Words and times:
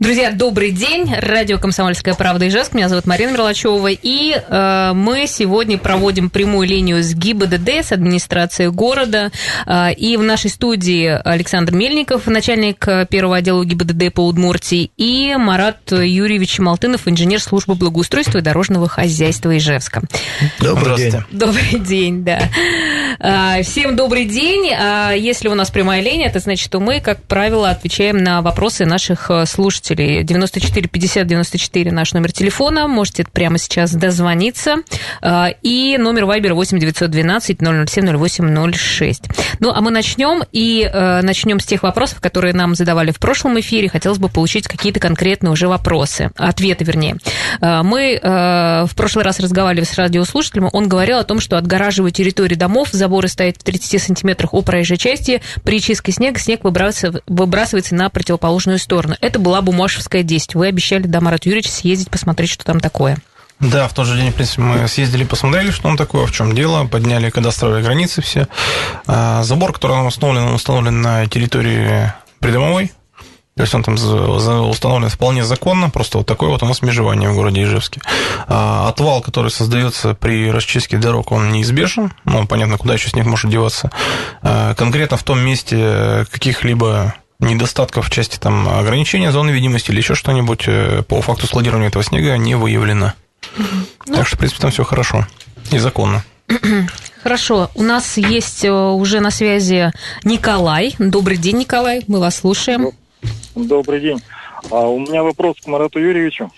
Друзья, 0.00 0.32
добрый 0.32 0.70
день. 0.70 1.14
Радио 1.14 1.58
«Комсомольская 1.58 2.14
правда» 2.14 2.48
Ижевск. 2.48 2.72
Меня 2.72 2.88
зовут 2.88 3.04
Марина 3.04 3.32
Мерлачева. 3.32 3.90
И 3.90 4.32
э, 4.34 4.92
мы 4.94 5.26
сегодня 5.26 5.76
проводим 5.76 6.30
прямую 6.30 6.66
линию 6.66 7.02
с 7.02 7.12
ГИБДД, 7.12 7.68
с 7.84 7.92
администрацией 7.92 8.70
города. 8.70 9.30
Э, 9.66 9.92
и 9.92 10.16
в 10.16 10.22
нашей 10.22 10.48
студии 10.48 11.04
Александр 11.06 11.74
Мельников, 11.74 12.28
начальник 12.28 12.82
первого 13.10 13.36
отдела 13.36 13.62
ГИБДД 13.62 14.14
по 14.14 14.26
Удмуртии, 14.26 14.90
и 14.96 15.36
Марат 15.36 15.92
Юрьевич 15.92 16.58
Малтынов, 16.60 17.06
инженер 17.06 17.42
службы 17.42 17.74
благоустройства 17.74 18.38
и 18.38 18.40
дорожного 18.40 18.88
хозяйства 18.88 19.54
Ижевска. 19.54 20.00
Добрый 20.60 20.96
день. 20.96 21.14
Добрый 21.30 21.78
день, 21.78 22.24
да. 22.24 22.48
Э, 23.20 23.62
всем 23.62 23.96
добрый 23.96 24.24
день. 24.24 24.72
А 24.72 25.12
если 25.12 25.48
у 25.48 25.54
нас 25.54 25.70
прямая 25.70 26.02
линия, 26.02 26.26
это 26.26 26.40
значит, 26.40 26.64
что 26.64 26.80
мы, 26.80 27.00
как 27.00 27.22
правило, 27.22 27.70
отвечаем 27.70 28.18
на 28.18 28.42
вопросы 28.42 28.84
наших 28.84 29.30
слушателей 29.46 29.60
слушателей. 29.70 30.22
94 30.22 30.88
50 30.88 31.26
94 31.26 31.92
наш 31.92 32.12
номер 32.12 32.32
телефона. 32.32 32.88
Можете 32.88 33.24
прямо 33.24 33.58
сейчас 33.58 33.92
дозвониться. 33.92 34.76
И 35.62 35.96
номер 35.98 36.24
Вайбера 36.24 36.54
8 36.54 36.78
912 36.78 37.58
007 37.60 38.16
08 38.16 38.72
06. 38.72 39.22
Ну, 39.60 39.70
а 39.70 39.80
мы 39.80 39.90
начнем. 39.90 40.42
И 40.52 40.82
э, 40.82 41.20
начнем 41.22 41.60
с 41.60 41.66
тех 41.66 41.82
вопросов, 41.82 42.20
которые 42.20 42.54
нам 42.54 42.74
задавали 42.74 43.10
в 43.10 43.18
прошлом 43.18 43.58
эфире. 43.60 43.88
Хотелось 43.88 44.18
бы 44.18 44.28
получить 44.28 44.66
какие-то 44.66 45.00
конкретные 45.00 45.50
уже 45.50 45.68
вопросы. 45.68 46.30
Ответы, 46.36 46.84
вернее. 46.84 47.16
А, 47.60 47.82
мы 47.82 48.18
э, 48.20 48.86
в 48.86 48.94
прошлый 48.94 49.24
раз 49.24 49.40
разговаривали 49.40 49.84
с 49.84 49.94
радиослушателем. 49.94 50.68
Он 50.72 50.88
говорил 50.88 51.18
о 51.18 51.24
том, 51.24 51.40
что 51.40 51.58
отгораживая 51.58 52.10
территорию 52.10 52.58
домов, 52.58 52.88
заборы 52.92 53.28
стоят 53.28 53.56
в 53.56 53.62
30 53.64 54.02
сантиметрах 54.02 54.54
у 54.54 54.62
проезжей 54.62 54.96
части. 54.96 55.42
При 55.62 55.80
чистке 55.80 56.12
снега 56.12 56.38
снег 56.38 56.64
выбрасывается, 56.64 57.22
выбрасывается 57.26 57.94
на 57.94 58.08
противоположную 58.10 58.78
сторону. 58.78 59.16
Это 59.20 59.38
была 59.38 59.62
Бумашевская 59.62 60.22
10. 60.22 60.54
Вы 60.54 60.68
обещали, 60.68 61.06
да, 61.06 61.20
Марат 61.20 61.46
Юрьевич, 61.46 61.70
съездить, 61.70 62.10
посмотреть, 62.10 62.50
что 62.50 62.64
там 62.64 62.80
такое. 62.80 63.18
Да, 63.60 63.88
в 63.88 63.94
тот 63.94 64.06
же 64.06 64.16
день, 64.16 64.30
в 64.30 64.34
принципе, 64.34 64.62
мы 64.62 64.88
съездили, 64.88 65.24
посмотрели, 65.24 65.70
что 65.70 65.82
там 65.82 65.96
такое, 65.98 66.26
в 66.26 66.32
чем 66.32 66.54
дело, 66.54 66.86
подняли 66.86 67.28
кадастровые 67.28 67.84
границы 67.84 68.22
все. 68.22 68.48
А, 69.06 69.42
забор, 69.42 69.74
который 69.74 70.06
установлен, 70.06 70.54
установлен 70.54 71.02
на 71.02 71.26
территории 71.26 72.10
придомовой, 72.38 72.90
то 73.60 73.64
есть 73.64 73.74
он 73.74 73.82
там 73.82 73.94
установлен 74.70 75.10
вполне 75.10 75.44
законно, 75.44 75.90
просто 75.90 76.16
вот 76.16 76.26
такое 76.26 76.48
вот 76.48 76.62
у 76.62 76.66
нас 76.66 76.80
межевание 76.80 77.28
в 77.28 77.34
городе 77.34 77.62
Ижевске. 77.62 78.00
А 78.48 78.88
отвал, 78.88 79.20
который 79.20 79.50
создается 79.50 80.14
при 80.14 80.50
расчистке 80.50 80.96
дорог, 80.96 81.30
он 81.30 81.52
неизбежен. 81.52 82.10
Ну, 82.24 82.46
понятно, 82.46 82.78
куда 82.78 82.94
еще 82.94 83.10
снег 83.10 83.26
может 83.26 83.50
деваться. 83.50 83.90
А 84.40 84.72
конкретно 84.72 85.18
в 85.18 85.24
том 85.24 85.40
месте 85.40 86.24
каких-либо 86.30 87.12
недостатков 87.38 88.06
в 88.06 88.10
части 88.10 88.38
там, 88.38 88.66
ограничения 88.66 89.30
зоны 89.30 89.50
видимости 89.50 89.90
или 89.90 89.98
еще 89.98 90.14
что-нибудь 90.14 90.64
э, 90.66 91.02
по 91.06 91.20
факту 91.20 91.46
складирования 91.46 91.88
этого 91.88 92.02
снега 92.02 92.38
не 92.38 92.54
выявлено. 92.54 93.12
Ну, 94.06 94.14
так 94.14 94.26
что, 94.26 94.36
в 94.36 94.38
принципе, 94.38 94.62
там 94.62 94.70
все 94.70 94.84
хорошо 94.84 95.26
и 95.70 95.76
законно. 95.76 96.24
Хорошо, 97.22 97.70
у 97.74 97.82
нас 97.82 98.16
есть 98.16 98.64
э, 98.64 98.72
уже 98.72 99.20
на 99.20 99.30
связи 99.30 99.92
Николай. 100.24 100.94
Добрый 100.98 101.36
день, 101.36 101.58
Николай, 101.58 102.02
мы 102.06 102.20
вас 102.20 102.36
слушаем. 102.36 102.92
Добрый 103.54 104.00
день. 104.00 104.20
А, 104.70 104.88
у 104.88 104.98
меня 104.98 105.22
вопрос 105.22 105.56
к 105.60 105.66
Марату 105.66 105.98
Юрьевичу. 105.98 106.50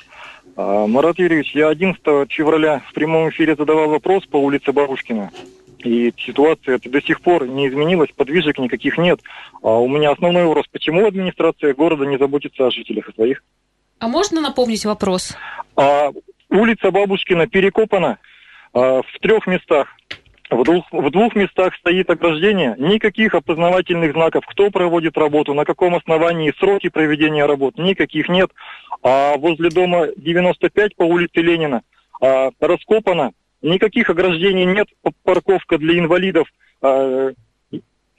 А, 0.56 0.86
Марат 0.86 1.18
Юрьевич, 1.18 1.54
я 1.54 1.68
11 1.68 2.02
февраля 2.30 2.82
в 2.88 2.94
прямом 2.94 3.30
эфире 3.30 3.56
задавал 3.56 3.88
вопрос 3.88 4.26
по 4.26 4.36
улице 4.36 4.72
Бабушкина. 4.72 5.30
И 5.78 6.12
ситуация 6.16 6.78
до 6.78 7.02
сих 7.02 7.20
пор 7.20 7.48
не 7.48 7.68
изменилась, 7.68 8.10
подвижек 8.14 8.58
никаких 8.58 8.98
нет. 8.98 9.20
А 9.62 9.78
у 9.78 9.88
меня 9.88 10.12
основной 10.12 10.44
вопрос, 10.44 10.66
почему 10.70 11.06
администрация 11.06 11.74
города 11.74 12.04
не 12.04 12.18
заботится 12.18 12.66
о 12.66 12.70
жителях 12.70 13.10
своих? 13.14 13.42
А 13.98 14.08
можно 14.08 14.40
напомнить 14.40 14.84
вопрос? 14.84 15.36
А, 15.76 16.10
улица 16.50 16.90
Бабушкина 16.90 17.46
перекопана 17.46 18.18
а, 18.72 19.02
в 19.02 19.18
трех 19.20 19.46
местах. 19.46 19.88
В 20.52 20.64
двух, 20.64 20.84
в 20.92 21.10
двух 21.10 21.34
местах 21.34 21.74
стоит 21.76 22.10
ограждение, 22.10 22.76
никаких 22.78 23.34
опознавательных 23.34 24.12
знаков, 24.12 24.44
кто 24.46 24.70
проводит 24.70 25.16
работу, 25.16 25.54
на 25.54 25.64
каком 25.64 25.94
основании, 25.94 26.52
сроки 26.58 26.90
проведения 26.90 27.46
работ, 27.46 27.78
никаких 27.78 28.28
нет. 28.28 28.50
А 29.02 29.38
возле 29.38 29.70
дома 29.70 30.08
95 30.14 30.94
по 30.96 31.04
улице 31.04 31.40
Ленина 31.40 31.80
а, 32.20 32.50
раскопано 32.60 33.32
никаких 33.62 34.10
ограждений 34.10 34.66
нет, 34.66 34.88
парковка 35.24 35.78
для 35.78 35.98
инвалидов, 35.98 36.46
а, 36.82 37.32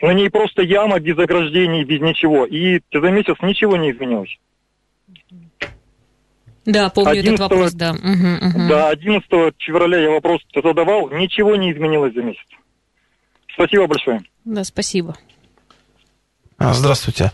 на 0.01 0.11
ней 0.11 0.31
просто 0.31 0.63
яма 0.63 0.99
без 0.99 1.19
ограждений, 1.19 1.83
без 1.83 2.01
ничего. 2.01 2.47
И 2.47 2.81
за 2.91 3.11
месяц 3.11 3.35
ничего 3.43 3.77
не 3.77 3.91
изменилось. 3.91 4.39
Да, 6.65 6.89
помню 6.89 7.11
11, 7.11 7.27
этот 7.33 7.39
вопрос, 7.39 7.73
да. 7.73 7.91
Угу, 7.91 7.99
угу. 8.01 8.69
Да, 8.69 8.89
11 8.89 9.29
февраля 9.59 9.99
я 9.99 10.09
вопрос 10.11 10.41
задавал, 10.55 11.09
ничего 11.09 11.55
не 11.55 11.71
изменилось 11.73 12.13
за 12.13 12.21
месяц. 12.21 12.45
Спасибо 13.53 13.87
большое. 13.87 14.21
Да, 14.45 14.63
спасибо. 14.63 15.15
А, 16.57 16.73
здравствуйте. 16.73 17.31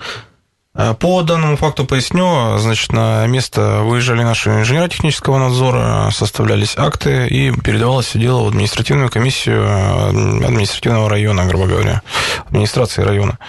Э, 0.75 0.93
по 0.93 1.23
данному 1.23 1.57
факту 1.57 1.85
поясню, 1.85 2.57
значит, 2.59 2.93
на 2.93 3.25
место 3.25 3.81
выезжали 3.83 4.21
наши 4.21 4.51
инженеры 4.51 4.87
технического 4.87 5.39
надзора, 5.39 6.11
составлялись 6.11 6.75
акты 6.77 7.27
и 7.27 7.51
передавалось 7.51 8.11
дело 8.13 8.43
в 8.43 8.49
административную 8.49 9.09
комиссию 9.09 9.63
э, 9.63 10.45
административного 10.45 11.09
района, 11.09 11.45
грубо 11.45 11.65
говоря, 11.65 12.03
администрации 12.45 13.01
района. 13.01 13.39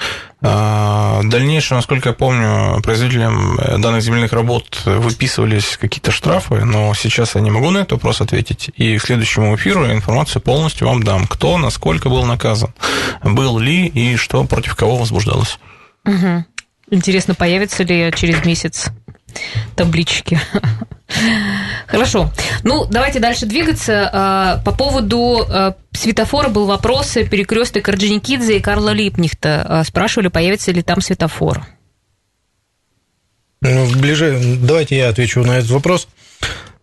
Э, 0.41 1.21
дальнейшее, 1.25 1.77
насколько 1.77 2.09
я 2.09 2.15
помню, 2.15 2.81
производителям 2.83 3.61
данных 3.83 4.01
земельных 4.01 4.33
работ 4.33 4.81
выписывались 4.87 5.77
какие-то 5.77 6.13
штрафы, 6.13 6.65
но 6.65 6.95
сейчас 6.95 7.35
я 7.35 7.43
не 7.43 7.51
могу 7.51 7.69
на 7.69 7.79
этот 7.79 7.93
вопрос 7.93 8.23
ответить. 8.23 8.71
И 8.77 8.97
к 8.97 9.03
следующему 9.03 9.55
эфиру 9.57 9.85
я 9.85 9.93
информацию 9.93 10.41
полностью 10.41 10.89
вам 10.89 11.03
дам, 11.03 11.27
кто, 11.27 11.59
насколько 11.59 12.09
был 12.09 12.25
наказан, 12.25 12.73
был 13.23 13.59
ли 13.59 13.87
и 13.87 14.17
что 14.17 14.43
против 14.45 14.75
кого 14.75 14.97
возбуждалось. 14.97 15.59
Угу. 16.07 16.45
Интересно, 16.91 17.35
появятся 17.35 17.85
ли 17.85 18.13
через 18.17 18.45
месяц 18.45 18.91
таблички. 19.77 20.41
Хорошо. 21.87 22.33
Ну, 22.63 22.87
давайте 22.87 23.21
дальше 23.21 23.47
двигаться. 23.47 24.11
А, 24.13 24.59
по 24.65 24.73
поводу 24.73 25.45
а, 25.49 25.75
светофора 25.93 26.49
был 26.49 26.67
вопрос. 26.67 27.13
Перекресток 27.31 27.89
Орджоникидзе 27.89 28.59
и 28.59 28.61
Карла 28.61 28.91
Липнихта. 28.91 29.65
А, 29.69 29.85
спрашивали, 29.85 30.29
появится 30.29 30.73
ли 30.73 30.83
там 30.83 31.01
светофор. 31.01 31.65
Ну, 33.61 33.87
ближе, 33.99 34.41
давайте 34.63 34.97
я 34.97 35.09
отвечу 35.09 35.45
на 35.45 35.59
этот 35.59 35.71
вопрос. 35.71 36.09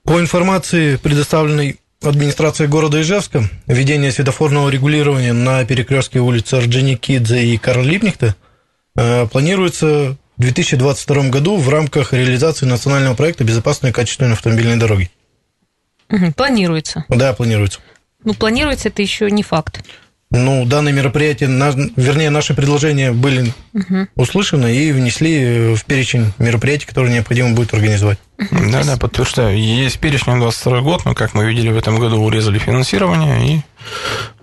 По 0.04 0.20
информации, 0.20 0.98
предоставленной 0.98 1.80
администрацией 2.02 2.70
города 2.70 3.02
Ижевска, 3.02 3.50
введение 3.66 4.12
светофорного 4.12 4.70
регулирования 4.70 5.34
на 5.34 5.66
перекрестке 5.66 6.20
улицы 6.20 6.56
Орджоникидзе 6.56 7.46
и 7.46 7.58
Карла 7.58 7.84
Липнихта– 7.84 8.36
Э, 8.47 8.47
планируется 9.32 10.18
в 10.38 10.42
2022 10.42 11.30
году 11.30 11.58
в 11.58 11.70
рамках 11.70 12.14
реализации 12.14 12.66
национального 12.66 13.16
проекта 13.16 13.44
«Безопасные 13.44 13.92
и 13.92 13.94
качественные 13.94 14.34
автомобильные 14.34 14.78
дороги». 14.78 15.10
Планируется? 16.36 17.06
Да, 17.10 17.34
планируется. 17.34 17.80
Ну, 18.24 18.34
планируется 18.34 18.90
это 18.90 19.02
еще 19.02 19.30
не 19.30 19.44
факт. 19.44 19.84
Ну, 20.30 20.66
данные 20.66 20.94
мероприятия, 20.94 21.48
вернее, 21.96 22.30
наши 22.30 22.54
предложения 22.54 23.14
были 23.14 23.54
угу. 23.74 24.08
услышаны 24.16 24.76
и 24.76 24.92
внесли 24.92 25.74
в 25.74 25.86
перечень 25.86 26.34
мероприятий, 26.38 26.86
которые 26.86 27.14
необходимо 27.14 27.54
будет 27.54 27.74
организовать. 27.74 28.20
Да, 28.38 28.84
да, 28.84 28.98
подтверждаю. 28.98 29.58
Есть 29.58 30.00
перечень 30.00 30.34
на 30.34 30.40
22 30.42 30.82
год, 30.82 31.06
но, 31.06 31.16
как 31.16 31.34
мы 31.34 31.46
видели, 31.46 31.70
в 31.70 31.78
этом 31.78 31.98
году 31.98 32.18
урезали 32.22 32.60
финансирование, 32.60 33.56
и 33.56 33.62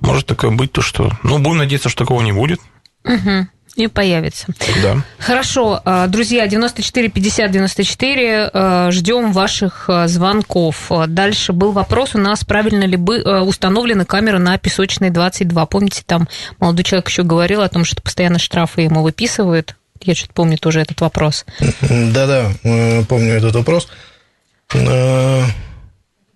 может 0.01 0.27
такое 0.27 0.51
быть, 0.53 0.73
то 0.73 0.81
что... 0.81 1.11
Ну, 1.23 1.39
будем 1.39 1.59
надеяться, 1.59 1.91
что 1.91 2.05
такого 2.05 2.23
не 2.23 2.33
будет. 2.33 2.61
Угу. 3.05 3.47
И 3.77 3.89
появится. 3.89 4.47
Да. 4.83 5.03
Хорошо, 5.19 5.81
а, 5.85 6.07
друзья, 6.07 6.47
94 6.47 7.09
50 7.09 7.51
94, 7.51 8.91
ждем 8.93 9.33
ваших 9.33 9.87
а, 9.89 10.07
звонков. 10.07 10.91
Дальше 11.09 11.53
был 11.53 11.73
вопрос 11.73 12.15
у 12.15 12.19
нас, 12.19 12.45
правильно 12.45 12.85
ли 12.85 12.97
бы 12.97 13.21
а, 13.21 13.43
установлены 13.43 14.05
камеры 14.05 14.39
на 14.39 14.57
Песочной 14.59 15.11
22. 15.11 15.67
Помните, 15.67 16.03
там 16.07 16.29
молодой 16.61 16.85
человек 16.85 17.09
еще 17.09 17.25
говорил 17.25 17.63
о 17.63 17.69
том, 17.69 17.85
что 17.85 18.01
постоянно 18.01 18.39
штрафы 18.39 18.83
ему 18.83 19.03
выписывают. 19.03 19.75
Я 20.01 20.15
что-то 20.15 20.35
помню 20.35 20.59
тоже 20.59 20.81
этот 20.81 21.01
вопрос. 21.01 21.45
Да-да, 21.81 22.53
э, 22.63 23.05
помню 23.05 23.35
этот 23.35 23.55
вопрос. 23.55 23.89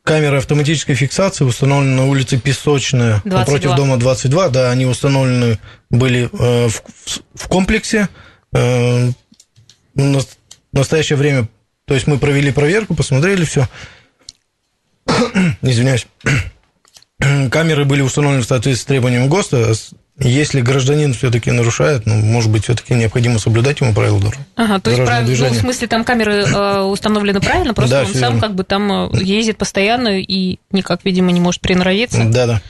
Камеры 0.08 0.38
автоматической 0.38 0.94
фиксации 0.94 1.44
установлены 1.44 1.96
на 1.96 2.06
улице 2.06 2.38
Песочная, 2.38 3.20
22. 3.24 3.38
напротив 3.38 3.74
дома 3.76 3.96
22. 3.98 4.48
Да, 4.48 4.70
они 4.70 4.86
установлены 4.86 5.58
были 5.90 6.30
э, 6.32 6.68
в, 6.68 6.82
в 7.34 7.48
комплексе. 7.48 8.08
Э, 8.54 9.10
в 9.94 10.24
настоящее 10.72 11.16
время 11.16 11.48
То 11.86 11.94
есть 11.94 12.06
мы 12.06 12.18
провели 12.18 12.52
проверку, 12.52 12.94
посмотрели 12.94 13.44
все. 13.44 13.68
Извиняюсь. 15.62 16.06
Камеры 17.50 17.84
были 17.84 18.00
установлены 18.00 18.42
в 18.42 18.46
соответствии 18.46 18.84
с 18.84 18.86
требованиями 18.86 19.28
ГОСТа. 19.28 19.74
Если 20.20 20.60
гражданин 20.60 21.14
все-таки 21.14 21.52
нарушает, 21.52 22.04
ну, 22.04 22.16
может 22.16 22.50
быть, 22.50 22.64
все-таки 22.64 22.94
необходимо 22.94 23.38
соблюдать 23.38 23.80
ему 23.80 23.94
правила 23.94 24.18
дорожного 24.18 24.46
Ага, 24.56 24.80
то 24.80 24.90
есть, 24.90 25.02
прав- 25.04 25.24
ну, 25.26 25.48
в 25.48 25.54
смысле, 25.56 25.86
там 25.86 26.02
камеры 26.02 26.44
э, 26.44 26.80
установлены 26.80 27.40
правильно, 27.40 27.72
просто 27.72 27.96
Да, 27.96 28.00
он 28.00 28.12
сам 28.12 28.20
верно. 28.20 28.40
как 28.40 28.54
бы 28.54 28.64
там 28.64 29.10
э, 29.12 29.22
ездит 29.22 29.58
постоянно 29.58 30.18
и 30.20 30.58
никак, 30.72 31.04
видимо, 31.04 31.30
не 31.30 31.40
может 31.40 31.60
приноровиться. 31.60 32.24
Да, 32.24 32.46
да. 32.46 32.62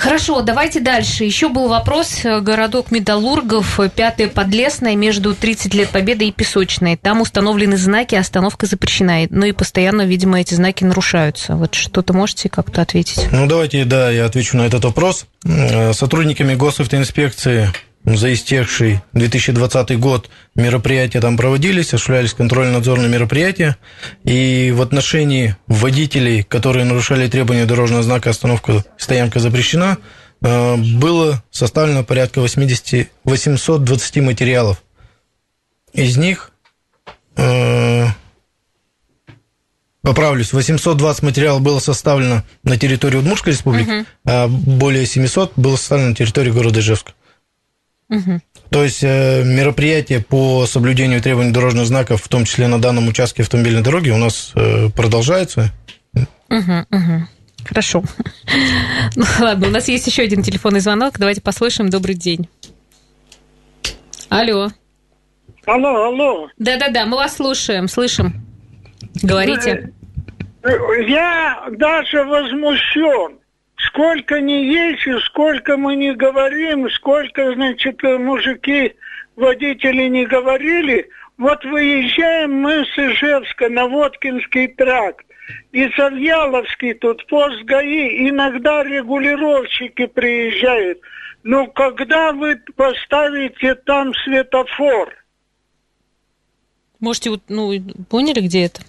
Хорошо, 0.00 0.40
давайте 0.40 0.80
дальше. 0.80 1.24
Еще 1.24 1.50
был 1.50 1.68
вопрос. 1.68 2.22
Городок 2.24 2.90
Металлургов, 2.90 3.78
э, 3.78 3.90
пятая 3.94 4.28
Подлесная, 4.28 4.96
между 4.96 5.34
30 5.34 5.74
лет 5.74 5.90
Победы 5.90 6.26
и 6.26 6.32
Песочной. 6.32 6.96
Там 6.96 7.20
установлены 7.20 7.76
знаки, 7.76 8.14
остановка 8.14 8.64
запрещена. 8.64 9.26
Ну 9.28 9.44
и 9.44 9.52
постоянно, 9.52 10.06
видимо, 10.06 10.40
эти 10.40 10.54
знаки 10.54 10.84
нарушаются. 10.84 11.54
Вот 11.54 11.74
что-то 11.74 12.14
можете 12.14 12.48
как-то 12.48 12.80
ответить? 12.80 13.28
Ну, 13.30 13.46
давайте, 13.46 13.84
да, 13.84 14.10
я 14.10 14.24
отвечу 14.24 14.56
на 14.56 14.62
этот 14.62 14.84
вопрос. 14.84 15.26
Э, 15.44 15.92
Сотрудниками 15.92 16.54
госавтоинспекции 16.54 17.70
за 18.04 18.32
истекший 18.32 19.02
2020 19.12 19.98
год 19.98 20.30
мероприятия 20.54 21.20
там 21.20 21.36
проводились, 21.36 21.88
осуществлялись 21.88 22.32
контрольно-надзорные 22.32 23.08
мероприятия. 23.08 23.76
И 24.24 24.72
в 24.74 24.80
отношении 24.80 25.56
водителей, 25.66 26.42
которые 26.42 26.84
нарушали 26.84 27.28
требования 27.28 27.66
дорожного 27.66 28.02
знака 28.02 28.30
«Остановка, 28.30 28.84
стоянка 28.96 29.38
запрещена», 29.38 29.98
э, 30.42 30.76
было 30.76 31.42
составлено 31.50 32.02
порядка 32.02 32.40
80, 32.40 33.10
820 33.24 34.16
материалов. 34.16 34.82
Из 35.92 36.16
них 36.16 36.52
э, 37.36 38.06
Поправлюсь, 40.02 40.54
820 40.54 41.22
материалов 41.22 41.60
было 41.60 41.78
составлено 41.78 42.42
на 42.64 42.78
территории 42.78 43.18
Удмуртской 43.18 43.52
республики, 43.52 44.06
а 44.24 44.48
более 44.48 45.04
700 45.04 45.52
было 45.56 45.76
составлено 45.76 46.10
на 46.10 46.14
территории 46.16 46.50
города 46.50 46.80
Ижевска. 46.80 47.12
То 48.70 48.84
есть 48.84 49.02
э, 49.02 49.42
мероприятия 49.44 50.20
по 50.20 50.66
соблюдению 50.66 51.20
требований 51.20 51.52
дорожных 51.52 51.86
знаков, 51.86 52.22
в 52.22 52.28
том 52.28 52.44
числе 52.44 52.68
на 52.68 52.80
данном 52.80 53.08
участке 53.08 53.42
автомобильной 53.42 53.82
дороги, 53.82 54.10
у 54.10 54.16
нас 54.16 54.52
э, 54.54 54.88
продолжаются. 54.94 55.72
Хорошо. 57.64 58.02
Ну 59.16 59.24
ладно, 59.40 59.68
у 59.68 59.70
нас 59.70 59.88
есть 59.88 60.06
еще 60.06 60.22
один 60.22 60.42
телефонный 60.42 60.80
звонок. 60.80 61.18
Давайте 61.18 61.40
послушаем. 61.40 61.90
Добрый 61.90 62.14
день. 62.14 62.48
Алло. 64.28 64.70
Алло, 65.66 66.04
алло. 66.04 66.48
Да-да-да, 66.58 67.06
мы 67.06 67.16
вас 67.16 67.36
слушаем, 67.36 67.88
слышим. 67.88 68.46
Говорите. 69.22 69.92
Э, 70.62 70.70
Я 71.08 71.64
даже 71.72 72.24
возмущен. 72.24 73.39
Сколько 73.86 74.40
не 74.40 74.66
езжу, 74.66 75.20
сколько 75.20 75.76
мы 75.76 75.96
не 75.96 76.14
говорим, 76.14 76.90
сколько, 76.90 77.54
значит, 77.54 78.02
мужики, 78.02 78.94
водители 79.36 80.08
не 80.08 80.26
говорили. 80.26 81.08
Вот 81.38 81.64
выезжаем 81.64 82.52
мы 82.60 82.84
с 82.84 82.98
Ижевска 82.98 83.70
на 83.70 83.86
Воткинский 83.88 84.68
тракт. 84.68 85.24
И 85.72 85.88
Завьяловский 85.96 86.94
тут 86.94 87.26
пост 87.26 87.62
ГАИ, 87.64 88.28
иногда 88.28 88.84
регулировщики 88.84 90.06
приезжают. 90.06 91.00
Ну, 91.42 91.66
когда 91.68 92.32
вы 92.32 92.60
поставите 92.76 93.74
там 93.74 94.12
светофор? 94.24 95.14
Можете, 97.00 97.30
ну, 97.48 97.72
поняли, 98.10 98.40
где 98.40 98.66
это? 98.66 98.82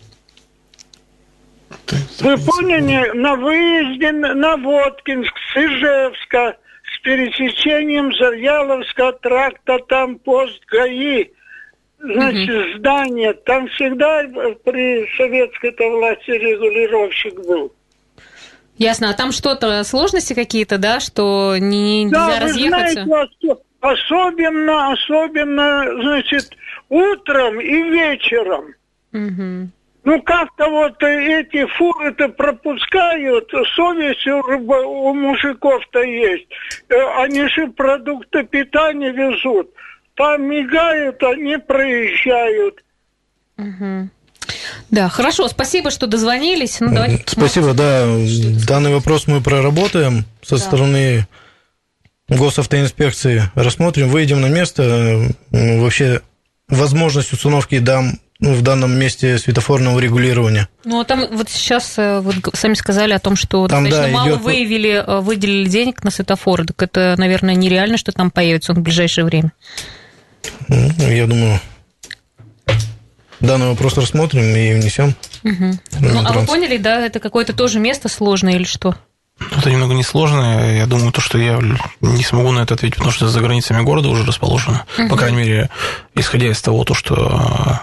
Вы 2.19 2.37
поняли, 2.37 3.11
на 3.17 3.35
выезде 3.35 4.11
на 4.11 4.57
Воткинск 4.57 5.33
с 5.53 5.57
Ижевска 5.57 6.57
с 6.93 6.99
пересечением 7.01 8.13
Завьяловского 8.13 9.13
тракта, 9.13 9.79
там 9.87 10.19
пост 10.19 10.61
ГАИ, 10.67 11.29
значит, 11.99 12.77
здание, 12.77 13.33
там 13.33 13.67
всегда 13.69 14.23
при 14.63 15.07
советской-то 15.17 15.89
власти 15.89 16.31
регулировщик 16.31 17.35
был. 17.45 17.71
Ясно. 18.77 19.09
А 19.11 19.13
там 19.13 19.31
что-то, 19.31 19.83
сложности 19.83 20.33
какие-то, 20.33 20.77
да, 20.77 20.99
что 20.99 21.55
не, 21.59 22.03
нельзя 22.03 22.17
Да, 22.27 22.39
вы 22.39 22.45
разъехаться? 22.47 23.03
знаете, 23.03 23.31
ос- 23.51 23.59
особенно, 23.79 24.91
особенно, 24.91 26.01
значит, 26.01 26.49
утром 26.89 27.61
и 27.61 27.89
вечером. 27.89 28.73
Мгм. 29.11 29.71
Ну, 30.03 30.19
как-то 30.23 30.67
вот 30.67 31.01
э, 31.03 31.41
эти 31.41 31.65
фуры-то 31.77 32.29
пропускают, 32.29 33.49
совесть 33.75 34.25
у, 34.25 34.39
рыба- 34.41 34.83
у 34.83 35.13
мужиков-то 35.13 35.99
есть. 36.01 36.47
Э, 36.89 36.95
Они 37.23 37.47
же 37.47 37.67
продукты 37.67 38.43
питания 38.43 39.11
везут. 39.11 39.69
Там 40.15 40.43
мигают, 40.49 41.21
они 41.23 41.57
проезжают. 41.57 42.83
Мгм. 43.57 44.09
Да, 44.89 45.07
хорошо, 45.07 45.47
спасибо, 45.47 45.91
что 45.91 46.07
дозвонились. 46.07 46.79
Ну, 46.79 46.93
давайте. 46.93 47.23
Спасибо, 47.27 47.73
да. 47.73 48.05
Данный 48.67 48.91
вопрос 48.93 49.27
мы 49.27 49.39
проработаем 49.41 50.25
со 50.41 50.57
стороны 50.57 51.27
госавтоинспекции. 52.27 53.43
Рассмотрим, 53.55 54.07
выйдем 54.09 54.41
на 54.41 54.47
место. 54.49 54.83
э, 55.51 55.79
Вообще 55.79 56.21
возможность 56.69 57.33
установки 57.33 57.79
дам 57.79 58.13
в 58.41 58.61
данном 58.63 58.97
месте 58.97 59.37
светофорного 59.37 59.99
регулирования. 59.99 60.67
Ну, 60.83 60.99
а 60.99 61.03
там 61.05 61.27
вот 61.31 61.49
сейчас 61.49 61.93
э, 61.97 62.19
вот 62.21 62.35
г- 62.37 62.51
сами 62.55 62.73
сказали 62.73 63.13
о 63.13 63.19
том, 63.19 63.35
что 63.35 63.67
Там, 63.67 63.83
достаточно 63.85 64.11
да, 64.11 64.17
мало 64.17 64.29
идёт- 64.35 64.41
выявили, 64.41 64.89
э, 65.05 65.19
выделили 65.21 65.69
денег 65.69 66.03
на 66.03 66.09
светофоры. 66.11 66.65
Так 66.65 66.81
это, 66.81 67.15
наверное, 67.17 67.53
нереально, 67.55 67.97
что 67.97 68.11
там 68.11 68.31
появится 68.31 68.71
он 68.71 68.79
в 68.79 68.81
ближайшее 68.81 69.25
время. 69.25 69.51
Ну, 70.67 70.89
Я 71.07 71.27
думаю, 71.27 71.59
данный 73.39 73.67
вопрос 73.67 73.97
рассмотрим 73.97 74.43
и 74.55 74.73
внесем. 74.73 75.15
Мгм. 75.43 75.79
Ну, 75.99 76.21
а 76.25 76.33
вы 76.33 76.45
поняли, 76.45 76.77
да, 76.77 76.99
это 77.05 77.19
какое-то 77.19 77.53
тоже 77.53 77.79
место 77.79 78.09
сложное 78.09 78.53
или 78.55 78.63
что? 78.63 78.95
Это 79.55 79.71
немного 79.71 79.93
несложно. 79.95 80.75
Я 80.75 80.85
думаю, 80.85 81.11
то, 81.11 81.19
что 81.21 81.37
я 81.39 81.59
не 82.01 82.23
смогу 82.23 82.51
на 82.51 82.61
это 82.61 82.75
ответить, 82.75 82.95
потому 82.97 83.11
что 83.11 83.27
за 83.27 83.39
границами 83.39 83.81
города 83.83 84.09
уже 84.09 84.23
расположено. 84.25 84.85
По 85.09 85.15
крайней 85.17 85.37
мере, 85.37 85.69
исходя 86.15 86.47
из 86.47 86.61
того, 86.61 86.83
то, 86.83 86.93
что 86.93 87.79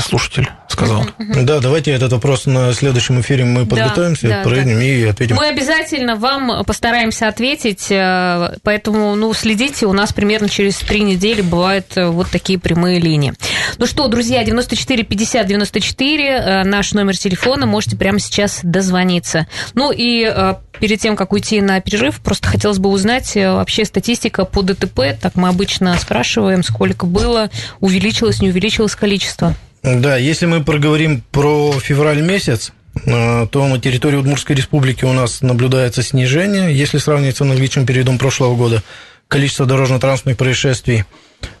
слушатель 0.00 0.48
сказал. 0.68 1.04
Да, 1.18 1.60
давайте 1.60 1.92
этот 1.92 2.12
вопрос 2.12 2.46
на 2.46 2.72
следующем 2.72 3.20
эфире 3.20 3.44
мы 3.44 3.64
Да, 3.64 3.70
подготовимся, 3.76 4.28
да, 4.28 4.42
проверим 4.42 4.80
и 4.80 5.04
ответим. 5.04 5.36
Мы 5.36 5.48
обязательно 5.48 6.16
вам 6.16 6.64
постараемся 6.64 7.28
ответить, 7.28 7.90
э, 7.90 8.56
поэтому 8.62 9.14
ну, 9.14 9.32
следите, 9.34 9.86
у 9.86 9.92
нас 9.92 10.12
примерно 10.12 10.48
через 10.48 10.76
три 10.78 11.00
недели 11.00 11.42
бывают 11.42 11.96
э, 11.96 12.06
вот 12.06 12.28
такие 12.30 12.58
прямые 12.58 13.00
линии. 13.00 13.34
Ну 13.78 13.86
что, 13.86 14.08
друзья, 14.08 14.44
94 14.44 15.04
50 15.04 15.46
94, 15.46 16.24
э, 16.24 16.64
наш 16.64 16.92
номер 16.92 17.16
телефона, 17.16 17.66
можете 17.66 17.96
прямо 17.96 18.18
сейчас 18.18 18.60
дозвониться. 18.62 19.46
Ну 19.74 19.92
и 19.92 20.24
э, 20.24 20.54
перед 20.80 21.00
тем, 21.00 21.16
как 21.16 21.32
уйти 21.32 21.60
на 21.60 21.80
перерыв, 21.80 22.20
просто 22.20 22.48
хотелось 22.48 22.78
бы 22.78 22.90
узнать 22.90 23.36
э, 23.36 23.52
вообще 23.52 23.84
статистика 23.84 24.44
по 24.44 24.62
ДТП, 24.62 25.16
так 25.20 25.34
мы 25.34 25.48
обычно 25.48 25.96
спрашиваем, 25.98 26.62
сколько 26.62 27.06
было, 27.06 27.50
увеличилось, 27.80 28.40
не 28.40 28.50
увеличилось 28.50 28.94
количество. 28.94 29.54
Да, 29.82 30.16
если 30.16 30.46
мы 30.46 30.62
проговорим 30.62 31.22
про 31.30 31.72
февраль 31.80 32.20
месяц, 32.20 32.72
э, 33.06 33.46
то 33.50 33.66
на 33.66 33.78
территории 33.78 34.16
Удмуртской 34.16 34.56
республики 34.56 35.04
у 35.04 35.12
нас 35.12 35.40
наблюдается 35.40 36.02
снижение, 36.02 36.74
если 36.74 36.98
сравнивать 36.98 37.36
с 37.36 37.40
аналогичным 37.40 37.86
периодом 37.86 38.18
прошлого 38.18 38.56
года. 38.56 38.82
Количество 39.28 39.66
дорожно-транспортных 39.66 40.36
происшествий. 40.36 41.04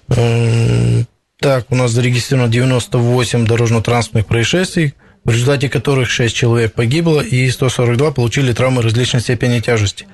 э, 0.08 1.04
Так, 1.40 1.70
у 1.70 1.76
нас 1.76 1.92
зарегистрировано 1.92 2.50
98 2.50 3.46
дорожно-транспортных 3.46 4.26
происшествий, 4.26 4.94
в 5.24 5.30
результате 5.30 5.68
которых 5.68 6.10
6 6.10 6.34
человек 6.34 6.72
погибло 6.72 7.20
и 7.20 7.48
142 7.48 8.10
получили 8.10 8.52
травмы 8.52 8.82
различной 8.82 9.20
степени 9.20 9.60
тяжести. 9.60 10.06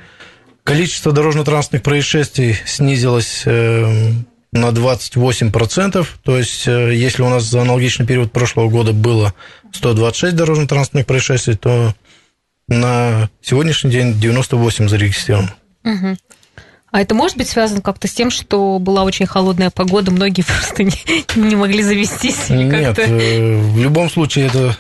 Количество 0.65 1.13
дорожно-транспортных 1.13 1.83
происшествий 1.83 2.57
снизилось 2.67 3.43
э, 3.47 4.13
на 4.55 4.67
28%, 4.67 6.07
то 6.23 6.39
есть 6.39 6.67
э, 6.69 6.95
если 6.95 7.23
у 7.23 7.29
нас 7.29 7.43
за 7.43 7.63
аналогичный 7.63 8.07
период 8.07 8.31
прошлого 8.31 8.71
года 8.71 8.93
было 8.93 9.35
126 9.73 10.37
дорожно-транспортных 10.37 11.07
происшествий, 11.07 11.57
то 11.57 11.93
на 12.69 13.29
сегодняшний 13.43 13.91
день 13.91 14.19
98 14.19 14.89
зарегистрировано. 14.89 15.55
Мгм. 15.83 16.17
А 16.93 17.01
это 17.01 17.17
может 17.17 17.37
быть 17.37 17.49
связано 17.49 17.83
как-то 17.83 18.07
с 18.07 18.13
тем, 18.13 18.31
что 18.31 18.79
была 18.79 19.03
очень 19.03 19.27
холодная 19.27 19.71
погода, 19.71 20.13
многие 20.13 20.43
просто 20.47 20.85
не, 20.85 20.95
не 21.35 21.57
могли 21.57 21.83
завестись? 21.83 22.49
Нет, 22.49 22.97
э, 23.01 23.59
в 23.59 23.79
любом 23.81 24.09
случае 24.09 24.47
это 24.47 24.79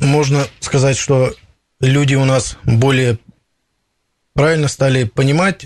можно 0.00 0.44
сказать, 0.58 0.96
что 0.96 1.32
люди 1.80 2.16
у 2.16 2.24
нас 2.24 2.58
более 2.64 3.18
правильно 4.34 4.66
стали 4.66 5.04
понимать 5.04 5.60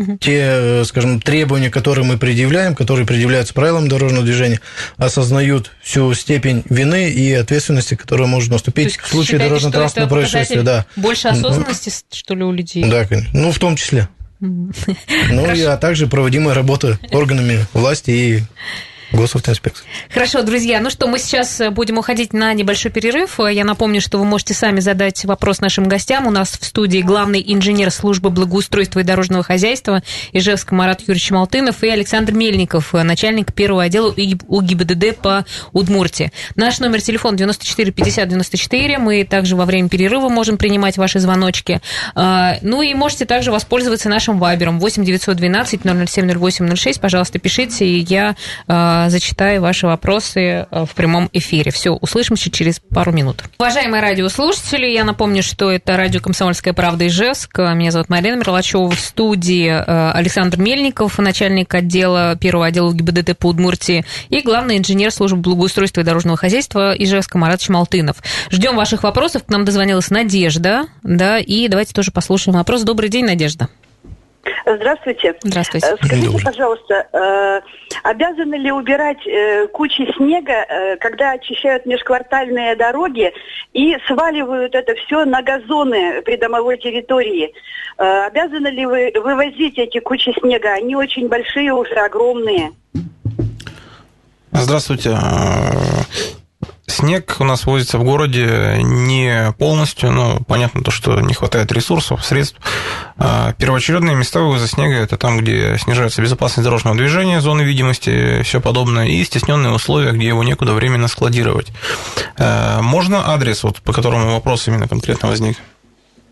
э, 0.00 0.16
те, 0.18 0.84
скажем, 0.84 1.20
требования, 1.20 1.70
которые 1.70 2.04
мы 2.04 2.18
предъявляем, 2.18 2.74
которые 2.74 3.06
предъявляются 3.06 3.54
правилам 3.54 3.88
дорожного 3.88 4.24
движения, 4.24 4.60
осознают 4.96 5.72
всю 5.82 6.12
степень 6.14 6.62
вины 6.68 7.10
и 7.10 7.32
ответственности, 7.32 7.94
которая 7.94 8.26
может 8.26 8.50
наступить 8.50 8.98
в 8.98 9.08
случае 9.08 9.38
дорожно-транспортного 9.40 10.08
происшествия. 10.08 10.62
Да. 10.62 10.86
Больше 10.96 11.28
осознанности, 11.28 11.92
что 12.12 12.34
ли, 12.34 12.44
у 12.44 12.52
людей? 12.52 12.84
Да, 12.84 13.06
ну, 13.32 13.52
в 13.52 13.58
том 13.58 13.76
числе. 13.76 14.08
Ну, 14.40 15.52
и, 15.54 15.62
а 15.62 15.76
также 15.76 16.06
проводимая 16.06 16.54
работа 16.54 16.98
органами 17.12 17.66
власти 17.74 18.10
и 18.10 18.42
госавтоинспекции. 19.12 19.84
Хорошо, 20.12 20.42
друзья, 20.42 20.80
ну 20.80 20.90
что, 20.90 21.06
мы 21.06 21.18
сейчас 21.18 21.60
э, 21.60 21.70
будем 21.70 21.98
уходить 21.98 22.32
на 22.32 22.52
небольшой 22.54 22.90
перерыв. 22.90 23.38
Я 23.38 23.64
напомню, 23.64 24.00
что 24.00 24.18
вы 24.18 24.24
можете 24.24 24.54
сами 24.54 24.80
задать 24.80 25.24
вопрос 25.24 25.60
нашим 25.60 25.88
гостям. 25.88 26.26
У 26.26 26.30
нас 26.30 26.50
в 26.58 26.64
студии 26.64 27.00
главный 27.00 27.42
инженер 27.46 27.90
службы 27.90 28.30
благоустройства 28.30 29.00
и 29.00 29.02
дорожного 29.02 29.42
хозяйства 29.42 30.02
Ижевска 30.32 30.74
Марат 30.74 31.00
Юрьевич 31.00 31.30
Малтынов 31.30 31.82
и 31.82 31.88
Александр 31.88 32.32
Мельников, 32.32 32.94
э, 32.94 33.02
начальник 33.02 33.52
первого 33.52 33.84
отдела 33.84 34.10
УГИБДД 34.10 35.16
по 35.16 35.44
Удмуртии. 35.72 36.32
Наш 36.56 36.78
номер 36.80 37.00
телефона 37.00 37.36
94 37.36 37.92
50 37.92 38.28
94. 38.28 38.98
Мы 38.98 39.24
также 39.24 39.56
во 39.56 39.64
время 39.64 39.88
перерыва 39.88 40.28
можем 40.28 40.56
принимать 40.56 40.98
ваши 40.98 41.18
звоночки. 41.20 41.80
А, 42.14 42.56
ну 42.62 42.82
и 42.82 42.94
можете 42.94 43.24
также 43.24 43.50
воспользоваться 43.50 44.08
нашим 44.08 44.38
вайбером 44.38 44.78
8 44.78 45.04
912 45.04 45.80
007 45.82 46.38
08 46.38 46.76
06. 46.76 47.00
Пожалуйста, 47.00 47.38
пишите, 47.38 47.86
и 47.86 47.98
я 48.00 48.36
а, 48.66 48.99
зачитаю 49.08 49.62
ваши 49.62 49.86
вопросы 49.86 50.66
э, 50.70 50.84
в 50.84 50.94
прямом 50.94 51.30
эфире. 51.32 51.70
Все, 51.70 51.90
услышимся 51.90 52.50
через 52.50 52.80
пару 52.80 53.12
минут. 53.12 53.44
Уважаемые 53.58 54.02
радиослушатели, 54.02 54.86
я 54.86 55.04
напомню, 55.04 55.42
что 55.42 55.70
это 55.70 55.96
радио 55.96 56.20
«Комсомольская 56.20 56.74
правда» 56.74 57.06
Ижевск. 57.06 57.58
Меня 57.58 57.90
зовут 57.90 58.08
Марина 58.08 58.36
Мерлачева. 58.36 58.90
В 58.90 58.98
студии 58.98 59.68
э, 59.68 60.10
Александр 60.12 60.58
Мельников, 60.58 61.18
начальник 61.18 61.74
отдела 61.74 62.36
первого 62.36 62.66
отдела 62.66 62.92
ГИБДД 62.92 63.36
по 63.38 63.48
Удмуртии 63.48 64.04
и 64.28 64.40
главный 64.40 64.78
инженер 64.78 65.10
службы 65.10 65.38
благоустройства 65.38 66.00
и 66.00 66.04
дорожного 66.04 66.36
хозяйства 66.36 66.92
Ижевска 66.92 67.38
Марат 67.38 67.60
Чмалтынов. 67.60 68.16
Ждем 68.50 68.76
ваших 68.76 69.02
вопросов. 69.02 69.44
К 69.44 69.50
нам 69.50 69.64
дозвонилась 69.64 70.10
Надежда, 70.10 70.86
да, 71.02 71.38
и 71.38 71.68
давайте 71.68 71.92
тоже 71.94 72.10
послушаем 72.10 72.56
вопрос. 72.56 72.82
Добрый 72.82 73.08
день, 73.08 73.24
Надежда. 73.24 73.68
Здравствуйте. 74.64 75.36
Здравствуйте. 75.42 75.86
Э, 75.86 75.96
скажите, 75.96 76.26
Добрый. 76.26 76.44
пожалуйста, 76.44 77.06
э, 77.12 77.60
обязаны 78.02 78.54
ли 78.56 78.70
убирать 78.72 79.26
э, 79.26 79.66
кучи 79.68 80.10
снега, 80.16 80.64
когда 81.00 81.32
очищают 81.32 81.86
межквартальные 81.86 82.76
дороги 82.76 83.32
и 83.72 83.96
сваливают 84.06 84.74
это 84.74 84.94
все 84.94 85.24
на 85.24 85.42
газоны 85.42 86.22
придомовой 86.22 86.78
территории? 86.78 87.52
Обязаны 87.96 88.68
ли 88.68 88.86
вы 88.86 89.12
вывозить 89.14 89.78
эти 89.78 90.00
кучи 90.00 90.34
снега? 90.40 90.72
Они 90.72 90.96
очень 90.96 91.28
большие, 91.28 91.72
уже 91.72 91.94
огромные. 91.94 92.72
Здравствуйте. 94.52 95.16
Снег 97.00 97.36
у 97.38 97.44
нас 97.44 97.64
возится 97.64 97.96
в 97.96 98.04
городе 98.04 98.78
не 98.82 99.54
полностью, 99.58 100.10
ну, 100.10 100.38
понятно 100.46 100.82
то, 100.82 100.90
что 100.90 101.18
не 101.22 101.32
хватает 101.32 101.72
ресурсов, 101.72 102.22
средств. 102.22 102.58
А 103.16 103.54
первоочередные 103.54 104.14
места 104.14 104.40
вывоза 104.40 104.68
снега– 104.68 104.94
это 104.96 105.16
там, 105.16 105.38
где 105.38 105.78
снижается 105.78 106.20
безопасность 106.20 106.64
дорожного 106.64 106.94
движения, 106.94 107.40
зоны 107.40 107.62
видимости, 107.62 108.42
все 108.42 108.60
подобное, 108.60 109.06
и 109.06 109.24
стесненные 109.24 109.72
условия, 109.72 110.12
где 110.12 110.26
его 110.26 110.44
некуда 110.44 110.74
временно 110.74 111.08
складировать. 111.08 111.68
А 112.36 112.82
можно 112.82 113.32
адрес, 113.32 113.62
вот, 113.62 113.80
по 113.80 113.94
которому 113.94 114.34
вопрос 114.34 114.68
именно 114.68 114.86
конкретно 114.86 115.28
возник? 115.28 115.56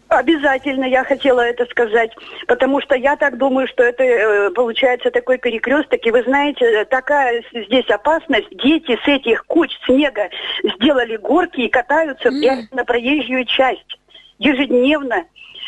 Обязательно 0.08 0.86
я 0.86 1.04
хотела 1.04 1.42
это 1.42 1.66
сказать, 1.66 2.10
потому 2.46 2.80
что 2.80 2.94
я 2.94 3.14
так 3.16 3.36
думаю, 3.36 3.68
что 3.68 3.82
это 3.82 4.02
э, 4.02 4.50
получается 4.50 5.10
такой 5.10 5.36
перекресток. 5.36 6.04
И 6.06 6.10
вы 6.10 6.22
знаете, 6.22 6.86
такая 6.86 7.42
здесь 7.52 7.86
опасность. 7.90 8.48
Дети 8.52 8.98
с 9.04 9.06
этих 9.06 9.44
куч 9.44 9.70
снега 9.84 10.30
сделали 10.62 11.16
горки 11.18 11.60
и 11.60 11.68
катаются 11.68 12.30
mm. 12.30 12.68
на 12.72 12.84
проезжую 12.86 13.44
часть 13.44 13.98
ежедневно. 14.38 15.24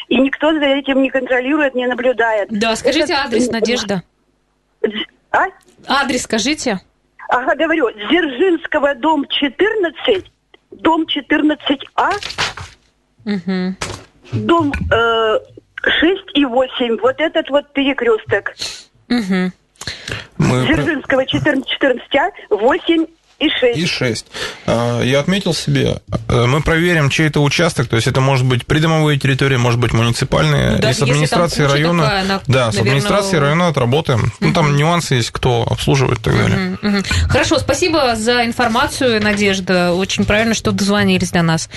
И 0.08 0.16
никто 0.16 0.52
за 0.54 0.64
этим 0.64 1.02
не 1.02 1.10
контролирует, 1.10 1.74
не 1.74 1.86
наблюдает. 1.86 2.48
Да, 2.50 2.74
скажите 2.76 3.12
это... 3.12 3.24
адрес, 3.24 3.50
Надежда. 3.50 4.02
А? 5.32 5.48
Адрес 5.86 6.22
скажите. 6.22 6.80
Ага, 7.28 7.54
говорю, 7.56 7.90
Дзержинского, 7.90 8.94
дом 8.94 9.26
14, 9.28 10.32
дом 10.70 11.04
14А. 11.04 12.10
Угу 13.26 13.76
дом 14.32 14.72
э, 14.92 15.38
6 15.82 16.22
и 16.34 16.44
8, 16.44 16.98
вот 17.00 17.20
этот 17.20 17.48
вот 17.50 17.72
перекресток. 17.72 18.54
Угу. 19.08 19.52
Мы... 20.38 20.66
Дзержинского 20.66 21.26
14, 21.26 21.66
14А, 21.80 22.30
8 22.50 23.06
и 23.40 23.48
6. 23.48 23.78
И 23.78 23.86
6. 23.86 24.26
А, 24.66 25.00
я 25.00 25.18
отметил 25.18 25.54
себе, 25.54 25.96
э, 26.28 26.44
мы 26.44 26.60
проверим, 26.60 27.08
чей 27.08 27.28
это 27.28 27.40
участок, 27.40 27.88
то 27.88 27.96
есть 27.96 28.06
это 28.06 28.20
может 28.20 28.44
быть 28.44 28.66
придомовые 28.66 29.18
территории, 29.18 29.56
может 29.56 29.80
быть 29.80 29.94
муниципальные, 29.94 30.78
ну, 30.82 30.88
и 30.88 30.92
с 30.92 31.00
администрацией 31.00 31.66
района. 31.66 32.02
Такая, 32.02 32.20
она, 32.20 32.40
да, 32.46 32.66
наверное... 32.66 32.72
с 32.72 32.78
администрацией 32.78 33.40
района 33.40 33.68
отработаем. 33.68 34.20
Угу. 34.20 34.30
Ну, 34.40 34.52
там 34.52 34.76
нюансы 34.76 35.14
есть, 35.14 35.30
кто 35.30 35.66
обслуживает 35.68 36.18
и 36.18 36.22
так 36.22 36.36
далее. 36.36 36.78
Угу, 36.82 36.88
угу. 36.88 37.04
Хорошо, 37.30 37.58
спасибо 37.58 38.14
за 38.14 38.44
информацию, 38.44 39.22
Надежда. 39.22 39.94
Очень 39.94 40.26
правильно, 40.26 40.52
что 40.52 40.72
дозвонились 40.72 41.30
до 41.30 41.40
нас 41.40 41.70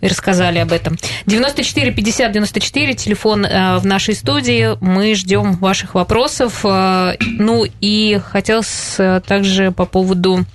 и 0.00 0.08
рассказали 0.08 0.58
об 0.58 0.72
этом. 0.72 0.96
94 1.26 1.92
50 1.92 2.32
94, 2.32 2.94
телефон 2.94 3.44
э, 3.44 3.76
в 3.76 3.84
нашей 3.84 4.14
студии. 4.14 4.78
Мы 4.80 5.14
ждем 5.14 5.56
ваших 5.56 5.94
вопросов. 5.94 6.64
Э, 6.64 7.16
ну 7.20 7.66
и 7.82 8.18
хотелось 8.24 8.96
также 9.26 9.70
по 9.70 9.84
поводу 9.84 10.46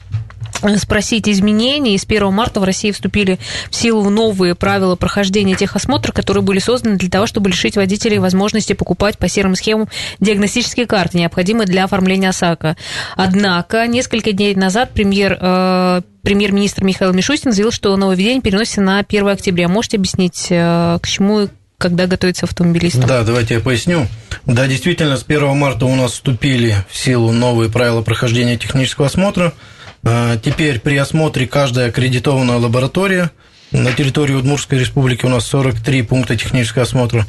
спросить 0.78 1.28
изменений. 1.30 1.98
С 1.98 2.06
1 2.06 2.32
марта 2.32 2.60
в 2.60 2.64
России 2.64 2.92
вступили 2.92 3.40
в 3.70 3.76
силу 3.76 4.10
новые 4.10 4.56
правила 4.56 4.96
прохождения 4.96 5.56
техосмотра, 5.56 6.12
которые 6.12 6.44
были 6.44 6.60
созданы 6.60 6.98
для 6.98 7.10
того, 7.10 7.28
чтобы 7.28 7.50
лишить 7.50 7.76
водителей 7.76 8.18
возможности 8.20 8.74
покупать 8.74 9.18
по 9.18 9.28
серым 9.28 9.56
схемам 9.56 9.90
диагностические 10.20 10.86
карты, 10.86 11.18
необходимые 11.18 11.68
для 11.68 11.84
оформления 11.84 12.30
ОСАКО. 12.30 12.78
Однако, 13.16 13.88
несколько 13.88 14.32
дней 14.32 14.56
назад 14.56 14.92
премьер 14.94 15.38
э, 15.40 16.02
премьер-министр 16.24 16.84
Михаил 16.84 17.14
Мишустин 17.14 17.52
заявил, 17.52 17.72
что 17.72 17.96
нововведение 17.96 18.42
переносится 18.42 18.82
на 18.82 19.00
1 19.00 19.28
октября. 19.28 19.68
Можете 19.68 19.98
объяснить, 19.98 20.48
э, 20.50 20.98
к 21.02 21.08
чему 21.08 21.50
когда 21.78 22.08
готовится 22.08 22.46
автомобилистам? 22.46 23.06
Да, 23.06 23.24
давайте 23.24 23.56
я 23.56 23.60
поясню. 23.60 24.08
Да, 24.46 24.66
действительно, 24.66 25.18
с 25.18 25.24
1 25.24 25.56
марта 25.58 25.86
у 25.86 25.96
нас 25.96 26.14
вступили 26.14 26.76
в 26.90 26.98
силу 26.98 27.32
новые 27.32 27.70
правила 27.70 28.02
прохождения 28.02 28.58
технического 28.58 29.08
осмотра– 29.08 29.54
теперь 30.44 30.80
при 30.80 30.98
осмотре 30.98 31.48
каждая 31.48 31.90
аккредитованная 31.90 32.58
лаборатория 32.58 33.32
на 33.72 33.92
территории 33.92 34.34
Удмуртской 34.34 34.80
республики 34.80 35.26
у 35.26 35.30
нас 35.30 35.46
43 35.48 36.04
пункта 36.04 36.38
технического 36.38 36.84
осмотра 36.84 37.26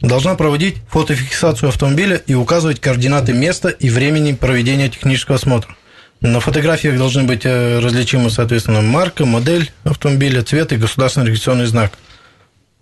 должна 0.00 0.34
проводить 0.34 0.76
фотофиксацию 0.88 1.70
автомобиля 1.70 2.16
и 2.16 2.34
указывать 2.34 2.80
координаты 2.80 3.32
места 3.32 3.68
и 3.68 3.90
времени 3.90 4.32
проведения 4.32 4.88
технического 4.88 5.36
осмотра. 5.36 5.74
На 6.20 6.40
фотографиях 6.40 6.98
должны 6.98 7.24
быть 7.24 7.42
э, 7.44 7.78
различимы, 7.78 8.30
соответственно, 8.30 8.80
марка, 8.80 9.24
модель 9.24 9.70
автомобиля, 9.84 10.42
цвет 10.42 10.72
и 10.72 10.76
государственный 10.76 11.26
регистрационный 11.26 11.66
знак. 11.66 11.92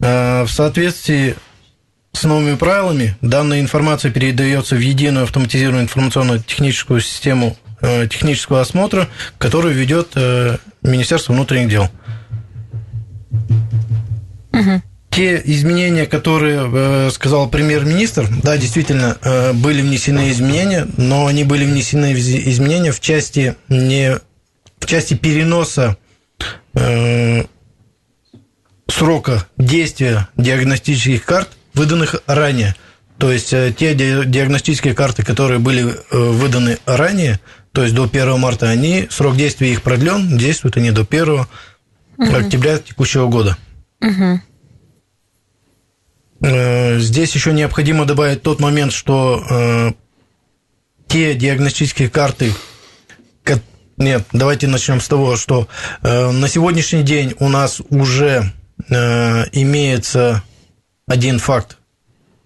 А, 0.03 0.45
в 0.45 0.50
соответствии 0.50 1.37
с 2.12 2.25
новыми 2.25 2.57
правилами 2.57 3.17
данная 3.21 3.61
информация 3.61 4.11
передается 4.11 4.75
в 4.75 4.81
единую 4.81 5.25
автоматизированную 5.25 5.85
информационно-техническую 5.85 7.00
систему 7.00 7.57
технического 7.80 8.61
осмотра, 8.61 9.09
который 9.38 9.73
ведет 9.73 10.12
э, 10.14 10.56
Министерство 10.83 11.33
внутренних 11.33 11.68
дел. 11.68 11.90
Угу. 14.52 14.83
Те 15.11 15.40
изменения, 15.45 16.06
которые 16.06 16.71
э, 16.73 17.11
сказал 17.11 17.49
премьер-министр, 17.49 18.28
да, 18.42 18.56
действительно, 18.56 19.16
были 19.54 19.83
внесены 19.83 20.30
изменения, 20.30 20.87
но 20.97 21.26
они 21.26 21.45
были 21.45 21.64
внесены 21.64 22.12
изменения 22.12 22.92
в 22.92 23.00
части 23.00 23.56
не 23.68 24.18
в 24.78 24.87
части 24.87 25.14
переноса 25.14 25.97
срока 28.88 29.47
действия 29.56 30.28
диагностических 30.37 31.25
карт, 31.25 31.49
выданных 31.75 32.16
ранее. 32.26 32.76
То 33.18 33.33
есть 33.33 33.50
те 33.50 33.95
диагностические 33.95 34.95
карты, 34.95 35.25
которые 35.25 35.59
были 35.59 35.97
выданы 36.11 36.78
ранее, 36.85 37.40
то 37.76 37.83
есть 37.83 37.95
до 37.95 38.04
1 38.04 38.40
марта 38.40 38.71
они, 38.71 39.06
срок 39.11 39.37
действия 39.37 39.71
их 39.71 39.83
продлен, 39.83 40.38
действуют 40.38 40.78
они 40.78 40.92
до 40.92 41.02
1 41.02 41.28
угу. 41.28 41.47
октября 42.16 42.78
текущего 42.78 43.28
года. 43.28 43.59
Угу. 44.00 44.40
Здесь 47.00 47.35
еще 47.35 47.52
необходимо 47.52 48.06
добавить 48.06 48.42
тот 48.42 48.61
момент, 48.61 48.95
что 48.95 49.45
э, 49.50 49.92
те 51.06 51.35
диагностические 51.35 52.09
карты, 52.09 52.50
нет, 53.99 54.25
давайте 54.33 54.68
начнем 54.68 54.99
с 54.99 55.06
того, 55.06 55.37
что 55.37 55.68
э, 56.00 56.30
на 56.30 56.49
сегодняшний 56.49 57.02
день 57.02 57.35
у 57.40 57.50
нас 57.50 57.83
уже 57.90 58.54
имеется 58.88 60.42
один 61.06 61.38
факт 61.38 61.76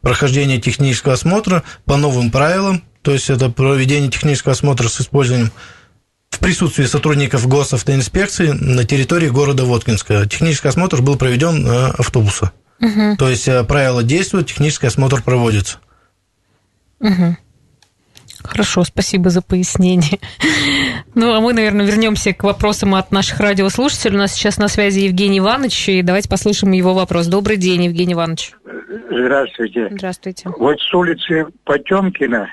прохождения 0.00 0.60
технического 0.60 1.14
осмотра 1.14 1.62
по 1.84 1.96
новым 1.96 2.32
правилам, 2.32 2.82
то 3.02 3.12
есть 3.12 3.30
это 3.30 3.50
проведение 3.50 4.11
технического 4.11 4.52
осмотра 4.52 4.88
с 4.88 5.00
использованием 5.00 5.50
в 6.30 6.38
присутствии 6.38 6.85
сотрудников 6.85 7.47
госавтоинспекции 7.49 8.52
на 8.52 8.85
территории 8.85 9.28
города 9.28 9.64
Воткинска. 9.64 10.26
Технический 10.26 10.69
осмотр 10.69 11.02
был 11.02 11.16
проведен 11.16 11.62
на 11.62 11.88
автобуса. 11.88 12.52
Угу. 12.80 13.16
То 13.19 13.28
есть 13.28 13.49
э, 13.49 13.62
правила 13.64 14.02
действуют, 14.02 14.49
технический 14.49 14.87
осмотр 14.87 15.23
проводится. 15.23 15.78
Угу. 17.00 17.37
Хорошо, 18.42 18.85
спасибо 18.85 19.30
за 19.30 19.42
пояснение. 19.42 20.19
Ну, 21.16 21.35
а 21.35 21.40
мы, 21.40 21.52
наверное, 21.52 21.85
вернемся 21.85 22.33
к 22.33 22.45
вопросам 22.45 22.95
от 22.95 23.11
наших 23.11 23.40
радиослушателей. 23.40 24.14
У 24.14 24.19
нас 24.19 24.33
сейчас 24.33 24.59
на 24.59 24.69
связи 24.69 25.00
Евгений 25.00 25.40
Иванович, 25.40 25.88
и 25.88 26.02
давайте 26.02 26.28
послушаем 26.28 26.73
его 26.73 26.95
вопрос. 26.95 27.26
Добрый 27.26 27.57
день, 27.57 27.87
Евгений 27.87 28.12
Иванович. 28.12 28.52
Здравствуйте. 29.11 29.88
Здравствуйте. 29.90 30.49
Вот 30.57 30.80
с 30.80 30.95
улицы 30.95 31.47
Потемкина 31.64 32.49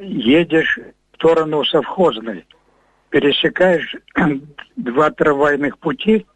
едешь 0.00 0.78
в 1.12 1.16
сторону 1.16 1.64
совхозной, 1.64 2.46
пересекаешь 3.10 3.96
два 4.76 5.10
трамвайных 5.10 5.78
пути, 5.78 6.26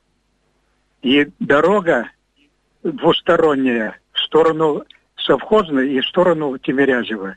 и 1.03 1.29
дорога 1.41 2.09
двусторонняя 2.83 3.99
в 4.13 4.19
сторону 4.21 4.85
совхозной 5.17 5.93
и 5.93 6.01
в 6.01 6.07
сторону 6.07 6.57
Тимирязева. 6.59 7.37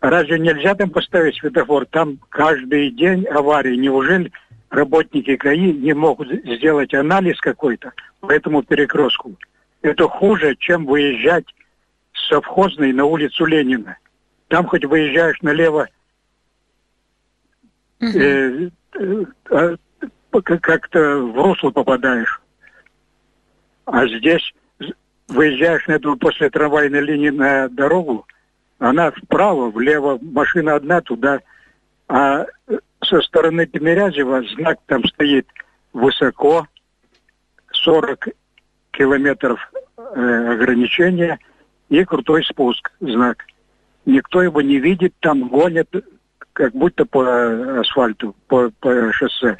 Разве 0.00 0.38
нельзя 0.38 0.74
там 0.74 0.90
поставить 0.90 1.36
светофор? 1.36 1.86
Там 1.86 2.18
каждый 2.28 2.90
день 2.90 3.26
аварии. 3.26 3.76
Неужели 3.76 4.32
работники 4.70 5.32
ГАИ 5.32 5.72
не 5.72 5.92
могут 5.92 6.28
сделать 6.28 6.94
анализ 6.94 7.40
какой-то 7.40 7.92
по 8.20 8.30
этому 8.30 8.62
перекрестку? 8.62 9.34
Это 9.82 10.08
хуже, 10.08 10.56
чем 10.56 10.86
выезжать 10.86 11.46
с 12.12 12.28
совхозной 12.28 12.92
на 12.92 13.04
улицу 13.04 13.44
Ленина. 13.44 13.96
Там 14.48 14.66
хоть 14.66 14.84
выезжаешь 14.84 15.40
налево, 15.42 15.88
э, 18.00 18.70
э, 18.94 19.24
э, 19.50 19.76
как-то 20.30 21.18
в 21.18 21.36
русло 21.36 21.70
попадаешь. 21.70 22.40
А 23.84 24.06
здесь 24.06 24.54
выезжаешь 25.28 25.86
на 25.86 25.92
эту 25.92 26.16
после 26.16 26.50
трамвайной 26.50 27.00
линии 27.00 27.30
на 27.30 27.68
дорогу, 27.68 28.26
она 28.78 29.10
вправо, 29.10 29.70
влево, 29.70 30.18
машина 30.22 30.74
одна 30.74 31.00
туда, 31.00 31.40
а 32.06 32.46
со 33.04 33.20
стороны 33.20 33.66
Тимирязева 33.66 34.42
знак 34.54 34.78
там 34.86 35.04
стоит 35.04 35.46
высоко, 35.92 36.66
40 37.72 38.28
километров 38.92 39.60
э, 39.96 40.52
ограничения 40.52 41.38
и 41.88 42.04
крутой 42.04 42.44
спуск 42.44 42.90
знак. 43.00 43.44
Никто 44.08 44.42
его 44.42 44.62
не 44.62 44.78
видит, 44.78 45.12
там 45.20 45.48
гонят, 45.48 45.88
как 46.54 46.72
будто 46.72 47.04
по 47.04 47.80
асфальту, 47.80 48.34
по, 48.46 48.70
по 48.80 49.12
шоссе. 49.12 49.58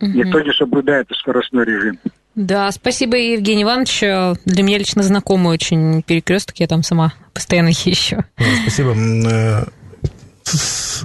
Угу. 0.00 0.10
Никто 0.10 0.40
не 0.40 0.52
соблюдает 0.52 1.06
скоростной 1.12 1.64
режим. 1.64 2.00
Да, 2.34 2.72
спасибо, 2.72 3.16
Евгений 3.16 3.62
Иванович. 3.62 4.00
Для 4.44 4.62
меня 4.64 4.78
лично 4.78 5.04
знакомый 5.04 5.52
очень 5.52 6.02
перекресток, 6.02 6.56
я 6.58 6.66
там 6.66 6.82
сама 6.82 7.14
постоянно 7.32 7.68
езжу. 7.84 8.24
Спасибо. 8.62 8.96
Э, 8.96 9.64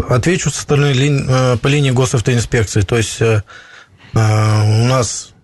отвечу 0.09 0.49
со 0.49 0.59
стороны 0.59 0.87
э, 0.95 1.57
по 1.57 1.67
линии 1.67 1.91
госавтоинспекции. 1.91 2.81
То 2.81 2.97
есть 2.97 3.21
э, 3.21 3.43
у 4.15 4.17
нас 4.87 5.35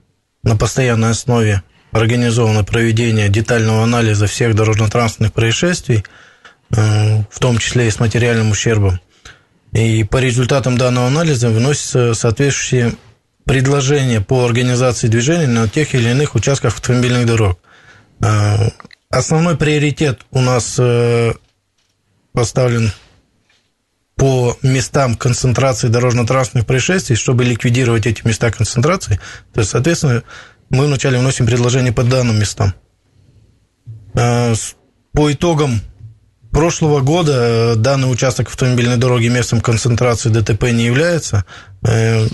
на 0.41 0.55
постоянной 0.55 1.11
основе 1.11 1.61
организовано 1.91 2.63
проведение 2.63 3.29
детального 3.29 3.83
анализа 3.83 4.25
всех 4.25 4.55
дорожно-транспортных 4.55 5.31
происшествий, 5.31 6.03
в 6.69 7.39
том 7.39 7.57
числе 7.57 7.87
и 7.87 7.91
с 7.91 7.99
материальным 7.99 8.51
ущербом. 8.51 8.99
И 9.71 10.03
по 10.03 10.17
результатам 10.17 10.77
данного 10.77 11.07
анализа 11.07 11.49
выносятся 11.49 12.13
соответствующие 12.13 12.93
предложения 13.45 14.21
по 14.21 14.45
организации 14.45 15.07
движения 15.07 15.47
на 15.47 15.67
тех 15.67 15.93
или 15.93 16.09
иных 16.09 16.35
участках 16.35 16.75
автомобильных 16.75 17.25
дорог. 17.25 17.59
А, 18.23 18.69
основной 19.09 19.57
приоритет 19.57 20.21
у 20.31 20.41
нас 20.41 20.75
э, 20.79 21.33
поставлен 22.31 22.91
по 24.15 24.57
местам 24.61 25.15
концентрации 25.15 25.89
дорожно-транспортных 25.89 26.65
происшествий, 26.65 27.15
чтобы 27.15 27.43
ликвидировать 27.43 28.07
эти 28.07 28.25
места 28.25 28.51
концентрации. 28.51 29.19
То 29.53 29.59
есть, 29.59 29.71
соответственно, 29.71 30.23
мы 30.69 30.87
вначале 30.87 31.19
вносим 31.19 31.45
предложение 31.45 31.91
по 31.91 32.03
данным 32.03 32.39
местам. 32.39 32.73
По 34.13 35.31
итогам 35.31 35.81
прошлого 36.55 37.01
года 37.01 37.33
э, 37.33 37.75
данный 37.75 38.09
участок 38.09 38.47
автомобильной 38.47 38.95
дороги 38.95 39.27
местом 39.27 39.59
концентрации 39.59 40.29
ДТП 40.29 40.71
не 40.71 40.85
является. 40.85 41.43
Э, 41.85 42.27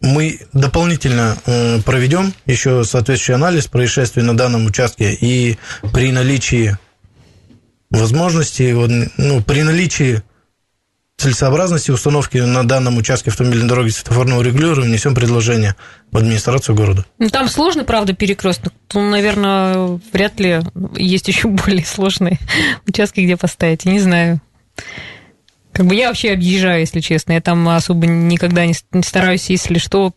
мы 0.00 0.40
дополнительно 0.54 1.36
э, 1.44 1.82
проведем 1.82 2.32
еще 2.46 2.84
соответствующий 2.84 3.34
анализ 3.34 3.66
происшествий 3.66 4.22
на 4.22 4.34
данном 4.34 4.64
участке 4.64 5.12
и 5.12 5.58
при 5.92 6.10
наличии 6.10 6.78
возможности, 7.90 8.74
ну, 9.18 9.42
при 9.42 9.62
наличии 9.62 10.22
целесообразности 11.16 11.90
установки 11.90 12.38
на 12.38 12.66
данном 12.66 12.98
участке 12.98 13.30
автомобильной 13.30 13.68
дороги 13.68 13.88
светофорного 13.88 14.42
регулирования 14.42 14.90
внесем 14.90 15.14
предложение 15.14 15.74
в 16.12 16.16
администрацию 16.18 16.74
города. 16.74 17.04
Ну, 17.18 17.28
там 17.30 17.48
сложный, 17.48 17.84
правда, 17.84 18.12
перекресток. 18.12 18.72
Ну, 18.92 19.10
наверное, 19.10 19.98
вряд 20.12 20.38
ли 20.38 20.60
есть 20.96 21.28
еще 21.28 21.48
более 21.48 21.84
сложные 21.84 22.38
участки, 22.86 23.20
где 23.20 23.36
поставить. 23.36 23.84
Я 23.84 23.92
не 23.92 24.00
знаю. 24.00 24.40
Как 25.72 25.86
бы 25.86 25.94
я 25.94 26.08
вообще 26.08 26.32
объезжаю, 26.32 26.80
если 26.80 27.00
честно. 27.00 27.32
Я 27.32 27.40
там 27.40 27.66
особо 27.68 28.06
никогда 28.06 28.66
не, 28.66 28.74
не 28.92 29.02
стараюсь, 29.02 29.48
если 29.50 29.78
что, 29.78 30.12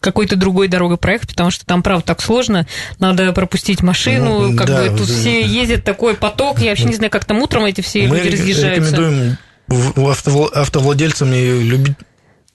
какой-то 0.00 0.36
другой 0.36 0.68
дорогой 0.68 0.98
проехать, 0.98 1.30
потому 1.30 1.50
что 1.50 1.64
там, 1.64 1.82
правда, 1.82 2.04
так 2.04 2.22
сложно. 2.22 2.66
Надо 2.98 3.32
пропустить 3.32 3.82
машину, 3.82 4.50
ну, 4.50 4.56
как 4.56 4.66
да, 4.66 4.82
бы 4.82 4.88
тут 4.98 5.08
да. 5.08 5.14
все 5.14 5.42
ездят, 5.42 5.84
такой 5.84 6.14
поток. 6.14 6.60
Я 6.60 6.70
вообще 6.70 6.84
не 6.84 6.94
знаю, 6.94 7.10
как 7.10 7.24
там 7.24 7.38
утром 7.38 7.64
эти 7.64 7.80
все 7.82 8.06
Мы 8.06 8.18
люди 8.18 8.28
разъезжаются. 8.30 8.90
рекомендуем 8.90 9.38
автовладельцам 9.68 11.32
и 11.32 11.62
любить 11.62 11.96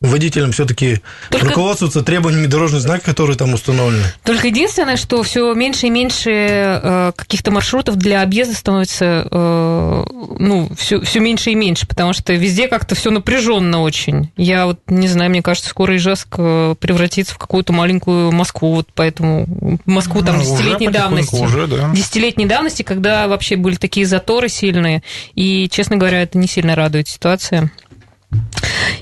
водителям 0.02 0.54
все-таки 0.54 1.02
Только... 1.30 1.48
руководствоваться 1.48 2.02
требованиями 2.02 2.48
дорожных 2.48 2.82
знаков, 2.82 3.04
которые 3.04 3.36
там 3.36 3.54
установлены. 3.54 4.04
Только 4.24 4.48
единственное, 4.48 4.96
что 4.96 5.22
все 5.24 5.54
меньше 5.54 5.88
и 5.88 5.90
меньше 5.90 6.32
э, 6.32 7.12
каких-то 7.16 7.52
маршрутов 7.52 7.98
для 7.98 8.22
объезда 8.22 8.56
становится, 8.56 9.28
э, 9.30 10.04
ну, 10.40 10.70
все, 10.78 11.02
все 11.02 11.20
меньше 11.20 11.52
и 11.52 11.56
меньше, 11.56 11.86
потому 11.86 12.14
что 12.14 12.34
везде 12.34 12.70
как-то 12.70 12.96
все 12.96 13.12
напряженно 13.12 13.82
очень. 13.82 14.32
Я 14.38 14.68
вот 14.68 14.80
не 14.88 15.10
знаю, 15.10 15.32
мне 15.32 15.42
кажется, 15.42 15.70
скоро 15.70 15.96
Ижевск 15.98 16.36
э, 16.38 16.76
превратится 16.80 17.36
в 17.36 17.38
какую-то 17.38 17.74
маленькую 17.74 18.32
Москву, 18.32 18.76
вот 18.76 18.88
поэтому 18.96 19.80
Москву 19.86 20.22
там 20.22 20.38
ну, 20.38 20.44
десятилетней 20.44 20.88
давности. 20.88 21.36
Уже, 21.36 21.68
да. 21.68 21.92
Десятилетней 21.94 22.46
давности, 22.46 22.84
когда 22.84 23.28
вообще 23.28 23.58
были 23.58 23.76
такие 23.76 24.06
заторы 24.06 24.48
сильные, 24.48 25.04
и, 25.36 25.68
честно 25.70 25.98
говоря, 25.98 26.22
это 26.22 26.38
не 26.38 26.48
сильно 26.48 26.76
радует 26.76 27.10
ситуация. 27.10 27.70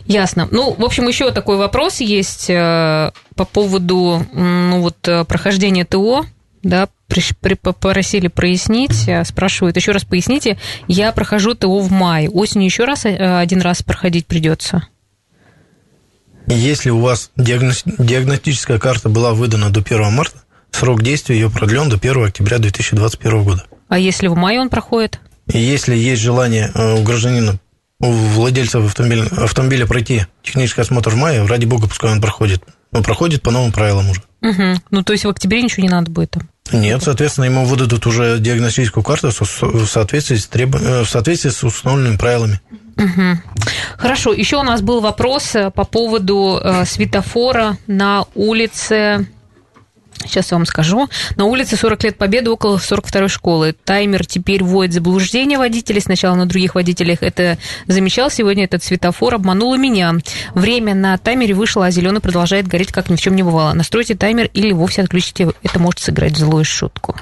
Ясно. 0.08 0.48
Ну, 0.52 0.74
в 0.74 0.84
общем, 0.84 1.08
еще 1.08 1.32
такой 1.32 1.58
вопрос 1.58 2.00
есть 2.00 2.50
э, 2.50 3.12
по 3.36 3.46
поводу 3.46 4.26
ну, 4.34 4.82
вот, 4.82 4.96
э, 5.08 5.26
прохождения 5.26 5.86
ТО. 5.86 6.26
Да, 6.64 6.90
попросили 7.62 8.28
прояснить, 8.28 9.08
э, 9.08 9.24
спрашивают, 9.26 9.76
еще 9.76 9.92
раз 9.92 10.06
поясните, 10.06 10.58
я 10.88 11.12
прохожу 11.12 11.56
ТО 11.56 11.80
в 11.80 11.92
мае, 11.92 12.30
осенью 12.30 12.66
еще 12.66 12.86
раз 12.86 13.06
один 13.06 13.62
раз 13.62 13.84
проходить 13.84 14.26
придется? 14.26 14.88
Если 16.48 16.90
у 16.90 17.00
вас 17.00 17.32
диагностическая 17.36 18.80
карта 18.80 19.10
была 19.10 19.34
выдана 19.34 19.70
до 19.70 19.82
1 19.82 20.12
марта, 20.12 20.44
срок 20.72 21.04
действия 21.04 21.36
ее 21.36 21.50
продлен 21.50 21.90
до 21.90 21.98
1 21.98 22.26
октября 22.26 22.60
2021 22.60 23.44
года. 23.44 23.66
А 23.90 24.00
если 24.00 24.28
в 24.28 24.36
мае 24.36 24.60
он 24.60 24.70
проходит? 24.70 25.20
Если 25.48 25.96
есть 25.96 26.22
желание 26.22 26.72
у 26.74 27.04
гражданина 27.04 27.60
у 28.00 28.12
владельцев 28.12 28.86
автомобиля, 28.86 29.26
автомобиля 29.38 29.86
пройти 29.86 30.26
технический 30.44 30.82
осмотр 30.82 31.12
в 31.12 31.16
мае, 31.16 31.46
ради 31.46 31.66
бога, 31.66 31.88
пускай 31.88 32.12
он 32.12 32.22
проходит. 32.22 32.64
Он 32.92 33.04
проходит 33.04 33.42
по 33.42 33.52
новым 33.52 33.72
правилам 33.72 34.10
уже. 34.10 34.22
Угу. 34.42 34.82
Ну, 34.92 35.04
то 35.04 35.14
есть 35.14 35.26
в 35.26 35.30
октябре 35.30 35.62
ничего 35.62 35.84
не 35.84 35.90
надо 35.90 36.12
будет 36.12 36.32
там? 36.32 36.48
Нет, 36.72 37.02
соответственно, 37.02 37.46
ему 37.46 37.66
выдадут 37.66 38.06
уже 38.06 38.40
диагностическую 38.40 39.04
карту 39.04 39.32
в 39.32 39.86
соответствии 39.86 40.36
с, 40.36 40.48
треб... 40.48 40.76
Э, 40.76 41.04
в 41.04 41.10
соответствии 41.10 41.50
с 41.50 41.64
установленными 41.64 42.18
правилами. 42.18 42.62
Угу. 42.98 43.40
Хорошо, 43.98 44.34
еще 44.34 44.58
у 44.58 44.64
нас 44.64 44.82
был 44.82 45.02
вопрос 45.02 45.56
э, 45.56 45.72
по 45.72 45.86
поводу 45.86 46.60
э, 46.62 46.86
светофора 46.86 47.78
на 47.88 48.26
улице 48.36 49.28
Сейчас 50.26 50.52
я 50.52 50.58
вам 50.58 50.66
скажу. 50.66 51.10
На 51.36 51.46
улице 51.46 51.76
40 51.76 52.04
лет 52.04 52.18
Победы 52.18 52.50
около 52.50 52.78
42-й 52.78 53.30
школы. 53.30 53.76
Таймер 53.86 54.26
теперь 54.26 54.64
вводит 54.64 54.94
заблуждение 54.94 55.58
водителей. 55.58 56.02
Сначала 56.02 56.36
на 56.36 56.46
других 56.46 56.76
водителях 56.76 57.20
это 57.22 57.58
замечал. 57.88 58.30
Сегодня 58.30 58.66
этот 58.66 58.84
светофор 58.84 59.36
обманул 59.36 59.76
и 59.76 59.78
меня. 59.78 60.16
Время 60.54 60.96
на 60.96 61.18
таймере 61.18 61.54
вышло, 61.54 61.86
а 61.86 61.92
зеленый 61.92 62.22
продолжает 62.22 62.68
гореть, 62.68 62.92
как 62.92 63.10
ни 63.10 63.16
в 63.16 63.22
чем 63.22 63.36
не 63.36 63.44
бывало. 63.44 63.74
Настройте 63.74 64.16
таймер 64.16 64.50
или 64.54 64.74
вовсе 64.74 65.04
отключите. 65.04 65.52
Это 65.64 65.80
может 65.80 66.00
сыграть 66.00 66.38
злую 66.38 66.66
шутку. 66.66 67.16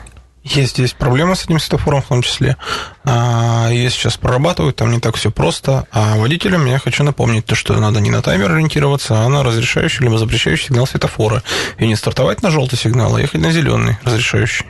Есть 0.46 0.74
здесь 0.74 0.94
проблемы 0.94 1.36
с 1.36 1.44
этим 1.44 1.60
светофором 1.60 2.04
в 2.04 2.06
том 2.06 2.22
числе. 2.22 2.56
А, 3.04 3.68
Ее 3.72 3.90
сейчас 3.90 4.16
прорабатывают, 4.16 4.76
там 4.76 4.92
не 4.92 5.00
так 5.00 5.16
все 5.16 5.32
просто. 5.32 5.88
А 5.92 6.18
водителям 6.18 6.68
я 6.68 6.78
хочу 6.78 7.04
напомнить, 7.04 7.48
то, 7.48 7.56
что 7.56 7.74
надо 7.80 8.00
не 8.00 8.12
на 8.12 8.22
таймер 8.22 8.52
ориентироваться, 8.52 9.16
а 9.22 9.28
на 9.28 9.44
разрешающий 9.44 10.04
либо 10.04 10.20
запрещающий 10.20 10.68
сигнал 10.68 10.86
светофора. 10.86 11.42
И 11.80 11.88
не 11.88 11.96
стартовать 11.96 12.44
на 12.44 12.52
желтый 12.52 12.78
сигнал, 12.78 13.16
а 13.16 13.22
ехать 13.22 13.42
на 13.42 13.52
зеленый 13.52 13.98
разрешающий. 14.04 14.68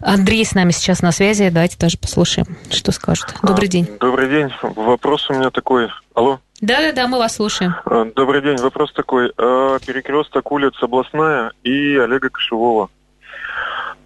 Андрей 0.00 0.44
с 0.44 0.54
нами 0.54 0.70
сейчас 0.70 1.02
на 1.02 1.10
связи. 1.10 1.48
Давайте 1.48 1.76
тоже 1.76 1.98
послушаем, 1.98 2.56
что 2.70 2.92
скажет. 2.92 3.34
Добрый 3.42 3.66
день. 3.66 3.88
Добрый 3.98 4.28
день. 4.28 4.48
Вопрос 4.62 5.28
у 5.28 5.34
меня 5.34 5.50
такой. 5.50 5.88
Алло. 6.14 6.38
Да-да-да, 6.60 7.08
мы 7.08 7.18
вас 7.18 7.34
слушаем. 7.34 7.74
А, 7.84 8.04
Добрый 8.14 8.42
день. 8.42 8.58
Вопрос 8.58 8.92
такой. 8.92 9.32
А, 9.36 9.80
Перекресток 9.80 10.52
улиц 10.52 10.74
Областная 10.80 11.50
и 11.64 11.96
Олега 11.96 12.30
Кошевого. 12.30 12.88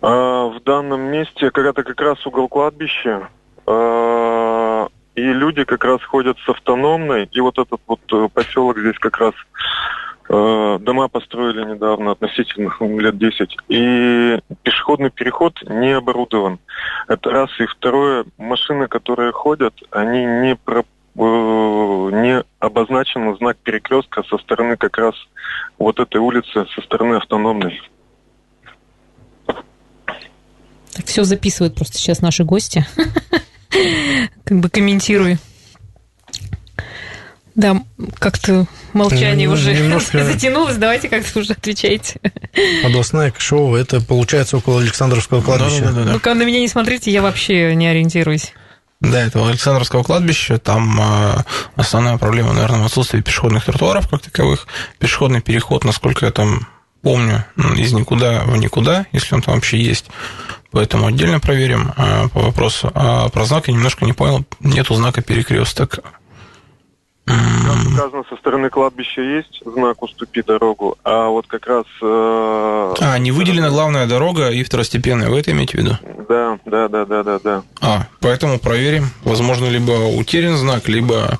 А, 0.02 0.46
В 0.46 0.62
данном 0.62 1.00
месте 1.00 1.50
когда-то 1.50 1.82
как 1.82 2.00
раз 2.00 2.26
угол 2.26 2.48
кладбища, 2.48 3.28
а, 3.66 4.88
и 5.16 5.22
люди 5.22 5.64
как 5.64 5.84
раз 5.84 6.02
ходят 6.04 6.38
с 6.38 6.48
автономной, 6.48 7.28
и 7.32 7.40
вот 7.40 7.58
этот 7.58 7.80
вот 7.86 8.00
э, 8.12 8.28
поселок 8.32 8.78
здесь 8.78 8.98
как 8.98 9.16
раз 9.16 9.32
э, 10.28 10.78
дома 10.80 11.08
построили 11.08 11.64
недавно, 11.64 12.12
относительно 12.12 12.70
ну, 12.78 12.98
лет 12.98 13.16
10, 13.16 13.56
и 13.68 14.38
пешеходный 14.62 15.10
переход 15.10 15.58
не 15.62 15.92
оборудован. 15.92 16.58
Это 17.08 17.30
раз. 17.30 17.50
И 17.58 17.64
второе, 17.64 18.26
машины, 18.36 18.88
которые 18.88 19.32
ходят, 19.32 19.74
они 19.90 20.26
не 20.26 20.54
про 20.54 20.80
э, 20.80 20.84
не 21.16 22.44
обозначен 22.58 23.34
знак 23.38 23.56
перекрестка 23.62 24.22
со 24.24 24.36
стороны 24.36 24.76
как 24.76 24.98
раз 24.98 25.14
вот 25.78 25.98
этой 25.98 26.18
улицы, 26.18 26.66
со 26.74 26.82
стороны 26.82 27.14
автономной. 27.14 27.80
Так 30.96 31.04
все 31.06 31.24
записывают 31.24 31.74
просто 31.74 31.98
сейчас 31.98 32.20
наши 32.22 32.42
гости. 32.44 32.86
Как 34.44 34.58
бы 34.58 34.70
комментируй. 34.70 35.38
Да, 37.54 37.82
как-то 38.18 38.66
молчание 38.92 39.48
уже 39.48 39.74
немножко- 39.74 40.24
затянулось. 40.32 40.76
Давайте 40.76 41.08
как-то 41.08 41.40
уже 41.40 41.52
отвечайте. 41.54 42.20
Областная 42.84 43.30
Кашева, 43.30 43.76
это 43.76 44.00
получается 44.02 44.58
около 44.58 44.80
Александровского 44.80 45.40
кладбища. 45.42 45.90
Ну-ка 45.90 46.34
на 46.34 46.44
меня 46.44 46.60
не 46.60 46.68
смотрите, 46.68 47.10
я 47.10 47.22
вообще 47.22 47.74
не 47.74 47.86
ориентируюсь. 47.88 48.52
Да, 49.00 49.22
это 49.22 49.40
у 49.40 49.46
Александровского 49.46 50.02
кладбища. 50.02 50.58
Там 50.58 50.98
э, 51.00 51.44
основная 51.76 52.16
проблема, 52.18 52.52
наверное, 52.54 52.80
в 52.80 52.86
отсутствии 52.86 53.20
пешеходных 53.20 53.64
тротуаров 53.64 54.08
как 54.08 54.22
таковых. 54.22 54.66
Пешеходный 54.98 55.42
переход, 55.42 55.84
насколько 55.84 56.24
я 56.26 56.32
там 56.32 56.66
помню, 57.06 57.44
из 57.76 57.92
никуда 57.92 58.42
в 58.46 58.56
никуда, 58.56 59.06
если 59.12 59.36
он 59.36 59.40
там 59.42 59.54
вообще 59.54 59.78
есть. 59.78 60.06
Поэтому 60.72 61.06
отдельно 61.06 61.38
проверим 61.38 61.92
э, 61.96 62.28
по 62.34 62.40
вопросу. 62.40 62.90
А 62.94 63.28
про 63.28 63.44
знак 63.44 63.68
я 63.68 63.74
немножко 63.74 64.04
не 64.04 64.12
понял. 64.12 64.44
Нету 64.58 64.94
знака 64.94 65.22
перекресток. 65.22 66.00
Там 67.26 67.94
указано, 67.94 68.24
со 68.28 68.36
стороны 68.36 68.70
кладбища 68.70 69.20
есть 69.20 69.62
знак 69.64 70.02
«Уступи 70.02 70.42
дорогу», 70.42 70.96
а 71.04 71.28
вот 71.28 71.46
как 71.46 71.66
раз... 71.66 71.84
э, 72.02 72.94
А, 73.00 73.18
не 73.18 73.30
выделена 73.30 73.68
главная 73.70 74.06
дорога 74.06 74.50
и 74.50 74.64
второстепенная. 74.64 75.28
Вы 75.28 75.38
это 75.38 75.52
имеете 75.52 75.78
в 75.78 75.80
виду? 75.80 75.98
Да, 76.28 76.58
да, 76.66 76.88
да, 76.88 77.04
да, 77.04 77.22
да, 77.22 77.38
да. 77.38 77.62
А, 77.80 78.06
поэтому 78.20 78.58
проверим. 78.58 79.10
Возможно, 79.22 79.66
либо 79.66 79.92
утерян 79.92 80.56
знак, 80.56 80.88
либо, 80.88 81.38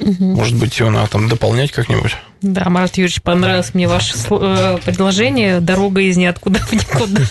может 0.00 0.56
быть, 0.56 0.78
его 0.78 0.90
надо 0.90 1.10
там 1.10 1.28
дополнять 1.28 1.72
как-нибудь. 1.72 2.16
Да, 2.40 2.68
Марат 2.68 2.96
Юрьевич, 2.96 3.20
понравилось 3.22 3.74
мне 3.74 3.88
ваше 3.88 4.14
э, 4.30 4.78
предложение. 4.84 5.60
Дорога 5.60 6.00
из 6.02 6.16
ниоткуда 6.16 6.60
в 6.60 6.72
никуда. 6.72 7.22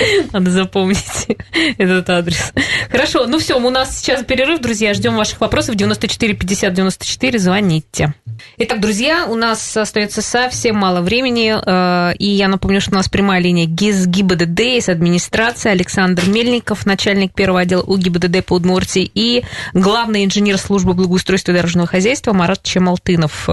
Надо 0.32 0.50
запомнить 0.50 1.26
этот 1.78 2.08
адрес. 2.10 2.52
Хорошо, 2.90 3.26
ну 3.26 3.38
все, 3.38 3.58
у 3.58 3.70
нас 3.70 3.98
сейчас 3.98 4.24
перерыв, 4.24 4.60
друзья. 4.60 4.94
Ждем 4.94 5.16
ваших 5.16 5.40
вопросов. 5.40 5.74
94 5.74 6.34
50 6.34 6.74
94, 6.74 7.38
звоните. 7.38 8.14
Итак, 8.56 8.80
друзья, 8.80 9.26
у 9.26 9.34
нас 9.34 9.76
остается 9.76 10.22
совсем 10.22 10.76
мало 10.76 11.00
времени. 11.00 11.54
э, 11.64 12.14
И 12.18 12.26
я 12.26 12.48
напомню, 12.48 12.80
что 12.80 12.92
у 12.92 12.94
нас 12.94 13.08
прямая 13.08 13.40
линия 13.40 13.66
ГИС 13.66 14.06
ГИБДД 14.06 14.60
из 14.60 14.88
администрации 14.88 15.70
Александр 15.70 16.26
Мельников, 16.28 16.86
начальник 16.86 17.32
первого 17.34 17.60
отдела 17.60 17.82
УГИБДД 17.82 18.44
по 18.44 18.54
Удмуртии 18.54 19.10
и 19.14 19.44
главный 19.74 20.24
инженер 20.24 20.58
службы 20.58 20.94
благоустройства 20.94 21.52
и 21.52 21.54
дорожного 21.56 21.86
хозяйства 21.86 22.32
Марат 22.32 22.62
Чемалтынов. 22.62 23.48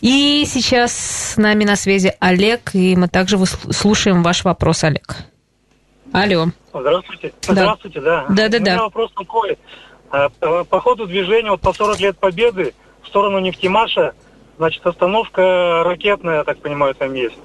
И 0.00 0.46
сейчас 0.46 0.92
с 1.32 1.36
нами 1.36 1.64
на 1.64 1.76
связи 1.76 2.14
Олег, 2.20 2.70
и 2.74 2.94
мы 2.96 3.08
также 3.08 3.38
слушаем 3.46 4.22
ваш 4.22 4.44
вопрос, 4.44 4.84
Олег. 4.84 5.16
Алло. 6.12 6.46
Здравствуйте. 6.72 7.32
Да. 7.48 7.52
Здравствуйте, 7.52 8.00
да. 8.00 8.26
Да-да-да. 8.30 8.58
У 8.58 8.60
меня 8.74 8.82
вопрос 8.82 9.12
такой. 9.12 9.58
А, 10.10 10.28
э, 10.40 10.64
По 10.68 10.80
ходу 10.80 11.06
движения 11.06 11.50
вот 11.50 11.60
по 11.60 11.72
40 11.72 12.00
лет 12.00 12.18
Победы 12.18 12.74
в 13.02 13.08
сторону 13.08 13.38
Нефтемаша, 13.38 14.14
значит, 14.56 14.86
остановка 14.86 15.82
ракетная, 15.84 16.38
я 16.38 16.44
так 16.44 16.58
понимаю, 16.58 16.94
там 16.94 17.12
есть. 17.14 17.36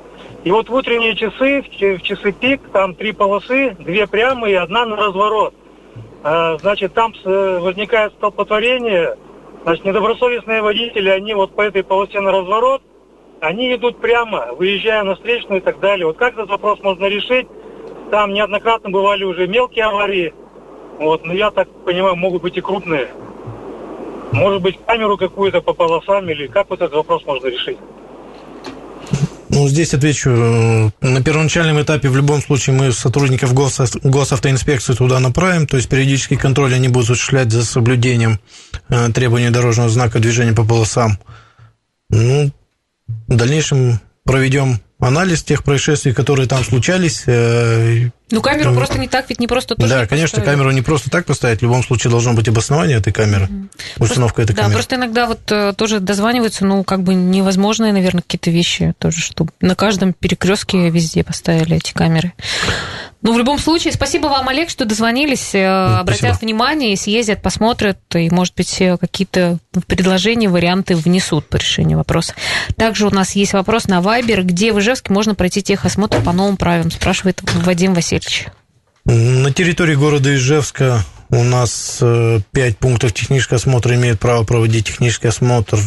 И 0.44 0.52
вот 0.52 0.70
в 0.70 0.74
утренние 0.74 1.16
часы, 1.16 1.62
в 1.64 2.02
часы 2.04 2.32
пик, 2.32 2.62
там 2.72 2.96
три 2.96 3.12
полосы, 3.12 3.76
две 3.80 4.08
прямые, 4.08 4.60
одна 4.60 4.86
на 4.86 4.96
разворот. 4.96 5.54
А, 6.24 6.58
Значит, 6.60 6.94
там 6.94 7.14
с- 7.16 7.60
возникает 7.62 8.14
столпотворение. 8.14 9.18
Значит, 9.64 9.86
недобросовестные 9.86 10.62
водители, 10.62 11.10
они 11.10 11.34
вот 11.34 11.56
по 11.56 11.62
этой 11.62 11.84
полосе 11.84 12.20
на 12.22 12.32
разворот, 12.32 12.82
они 13.42 13.74
идут 13.76 14.00
прямо, 14.00 14.54
выезжая 14.54 15.04
на 15.04 15.16
встречную 15.16 15.62
и 15.62 15.64
так 15.64 15.80
далее. 15.80 16.06
Вот 16.06 16.18
как 16.18 16.34
этот 16.34 16.50
вопрос 16.50 16.80
можно 16.82 17.06
решить? 17.06 17.48
Там 18.12 18.34
неоднократно 18.34 18.90
бывали 18.90 19.24
уже 19.24 19.48
мелкие 19.48 19.86
аварии. 19.86 20.34
Вот, 21.00 21.26
но 21.26 21.34
я 21.34 21.50
так 21.50 21.70
понимаю, 21.86 22.18
могут 22.18 22.42
быть 22.42 22.58
и 22.58 22.62
крупные. 22.62 23.08
Может 24.34 24.62
быть, 24.62 24.78
камеру 24.86 25.18
какую-то 25.18 25.62
по 25.62 25.74
полосам 25.74 26.30
или 26.30 26.48
как 26.48 26.70
вот 26.70 26.82
этот 26.82 26.94
вопрос 26.94 27.26
можно 27.26 27.48
решить? 27.48 27.78
Ну, 29.50 29.68
здесь 29.68 29.94
отвечу. 29.94 30.30
На 30.30 31.24
первоначальном 31.24 31.82
этапе 31.82 32.10
в 32.10 32.16
любом 32.16 32.42
случае 32.42 32.76
мы 32.76 32.92
сотрудников 32.92 33.54
госав- 33.54 34.00
госавтоинспекции 34.04 34.94
туда 34.94 35.20
направим, 35.20 35.66
то 35.66 35.78
есть 35.78 35.90
периодический 35.90 36.38
контроль 36.38 36.74
они 36.74 36.90
будут 36.90 37.10
осуществлять 37.10 37.52
за 37.52 37.66
соблюдением 37.66 38.40
э, 38.90 39.10
требований 39.14 39.50
дорожного 39.50 39.90
знака 39.90 40.20
движения 40.20 40.54
по 40.54 40.66
полосам. 40.66 41.18
Ну, 42.10 42.52
в 43.28 43.36
дальнейшем 43.36 44.00
проведем 44.24 44.80
анализ 45.02 45.44
тех 45.44 45.64
происшествий, 45.64 46.14
которые 46.14 46.48
там 46.48 46.64
случались. 46.64 47.24
э, 47.26 48.10
Ну, 48.30 48.42
камеру 48.42 48.70
Ну, 48.72 48.78
просто 48.78 48.98
не 49.00 49.08
так, 49.08 49.26
ведь 49.30 49.40
не 49.40 49.48
просто 49.48 49.76
тоже 49.76 49.90
Да, 49.90 50.02
не 50.02 50.08
конечно, 50.08 50.38
поставили. 50.38 50.56
камеру 50.58 50.72
не 50.72 50.82
просто 50.82 51.10
так 51.10 51.26
поставить. 51.26 51.60
В 51.60 51.64
любом 51.64 51.84
случае 51.84 52.12
должно 52.12 52.34
быть 52.34 52.48
обоснование 52.48 52.98
этой 52.98 53.12
камеры, 53.12 53.50
установка 53.98 54.42
этой 54.44 54.54
Да, 54.56 54.62
камеры. 54.64 54.76
просто 54.78 54.96
иногда 54.96 55.26
вот 55.26 55.40
э, 55.52 55.74
тоже 55.76 56.00
дозваниваются, 56.00 56.66
ну, 56.66 56.84
как 56.84 57.04
бы 57.04 57.14
невозможные, 57.14 57.92
наверное, 57.94 58.22
какие-то 58.22 58.52
вещи 58.52 58.94
тоже, 59.00 59.20
чтобы 59.20 59.52
на 59.60 59.76
каждом 59.76 60.14
перекрестке 60.14 60.90
везде 60.90 61.24
поставили 61.24 61.78
эти 61.78 61.92
камеры. 61.94 62.34
Ну, 63.22 63.34
в 63.34 63.38
любом 63.38 63.60
случае, 63.60 63.94
спасибо 63.94 64.28
вам, 64.28 64.50
Олег, 64.50 64.70
что 64.70 64.86
дозвонились, 64.86 65.54
э, 65.54 65.64
обратят 65.64 66.42
внимание, 66.42 66.98
съездят, 66.98 67.42
посмотрят, 67.42 68.00
и, 68.16 68.30
может 68.32 68.56
быть, 68.56 68.82
э, 68.82 68.98
какие-то 68.98 69.60
предложения, 69.86 70.50
варианты 70.50 70.96
внесут 70.96 71.48
по 71.48 71.58
решению 71.58 72.00
вопроса. 72.00 72.34
Также 72.78 73.06
у 73.06 73.12
нас 73.12 73.36
есть 73.36 73.54
вопрос 73.54 73.88
на 73.88 74.02
Вайбер, 74.02 74.44
где 74.44 74.74
в 74.74 74.80
Ижевске 74.80 75.14
можно 75.14 75.36
пройти 75.36 75.62
техосмотр 75.62 76.22
по 76.22 76.32
новым 76.32 76.58
правилам, 76.58 76.90
спрашивает 76.90 77.42
Вадим 77.64 77.94
Васильевич. 77.94 78.48
На 79.06 79.52
территории 79.52 79.96
города 79.96 80.34
Ижевска 80.34 81.04
у 81.30 81.44
нас 81.44 82.00
э, 82.02 82.40
пять 82.52 82.78
пунктов 82.78 83.14
технического 83.14 83.58
осмотра 83.58 83.96
имеют 83.96 84.20
право 84.20 84.44
проводить 84.44 84.88
технический 84.88 85.28
осмотр 85.28 85.78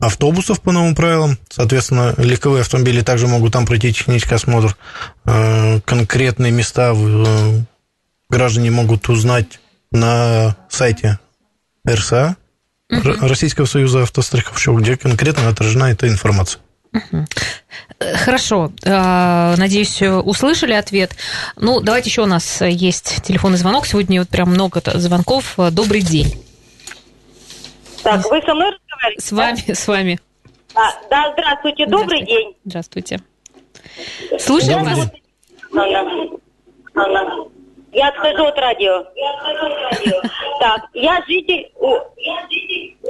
автобусов 0.00 0.60
по 0.60 0.72
новым 0.72 0.94
правилам. 0.94 1.38
Соответственно, 1.48 2.14
легковые 2.18 2.62
автомобили 2.62 3.00
также 3.02 3.26
могут 3.26 3.52
там 3.52 3.66
пройти 3.66 3.92
технический 3.92 4.34
осмотр. 4.34 4.76
Э, 5.24 5.80
Конкретные 5.84 6.52
места 6.52 6.94
э, 6.94 7.60
граждане 8.28 8.70
могут 8.70 9.08
узнать 9.08 9.60
на 9.90 10.56
сайте 10.68 11.18
РСА, 11.88 12.36
Российского 12.90 13.66
союза 13.66 14.02
автостраховщиков, 14.02 14.80
где 14.80 14.96
конкретно 14.96 15.48
отражена 15.48 15.86
эта 15.86 16.08
информация. 16.08 16.60
Э, 16.92 18.16
Хорошо, 18.16 18.72
надеюсь, 18.84 20.00
услышали 20.00 20.72
ответ. 20.72 21.16
Ну, 21.56 21.80
давайте 21.80 22.10
еще 22.10 22.22
у 22.22 22.26
нас 22.26 22.60
есть 22.60 23.22
телефонный 23.24 23.58
звонок. 23.58 23.86
Сегодня 23.86 24.20
вот 24.20 24.28
прям 24.28 24.50
много 24.50 24.80
звонков. 24.94 25.54
Добрый 25.72 26.02
день. 26.02 26.47
Так, 28.08 28.30
вы 28.30 28.40
со 28.42 28.54
мной 28.54 28.70
разговариваете? 28.70 29.20
С 29.22 29.32
вами, 29.32 29.72
с 29.74 29.88
вами. 29.88 30.20
А, 30.74 30.80
да, 31.10 31.32
здравствуйте, 31.32 31.86
добрый 31.86 32.22
день. 32.24 32.56
Здравствуйте. 32.64 33.18
Слушаем 34.38 34.80
Меня 34.80 34.90
вас. 34.94 34.98
зовут 34.98 36.40
Анна. 36.94 37.20
Анна. 37.20 37.48
Я 37.92 38.08
отхожу 38.08 38.44
от 38.44 38.58
радио. 38.58 39.04
Так, 40.60 40.82
я 40.94 41.22
житель... 41.26 41.70
у- 41.76 41.98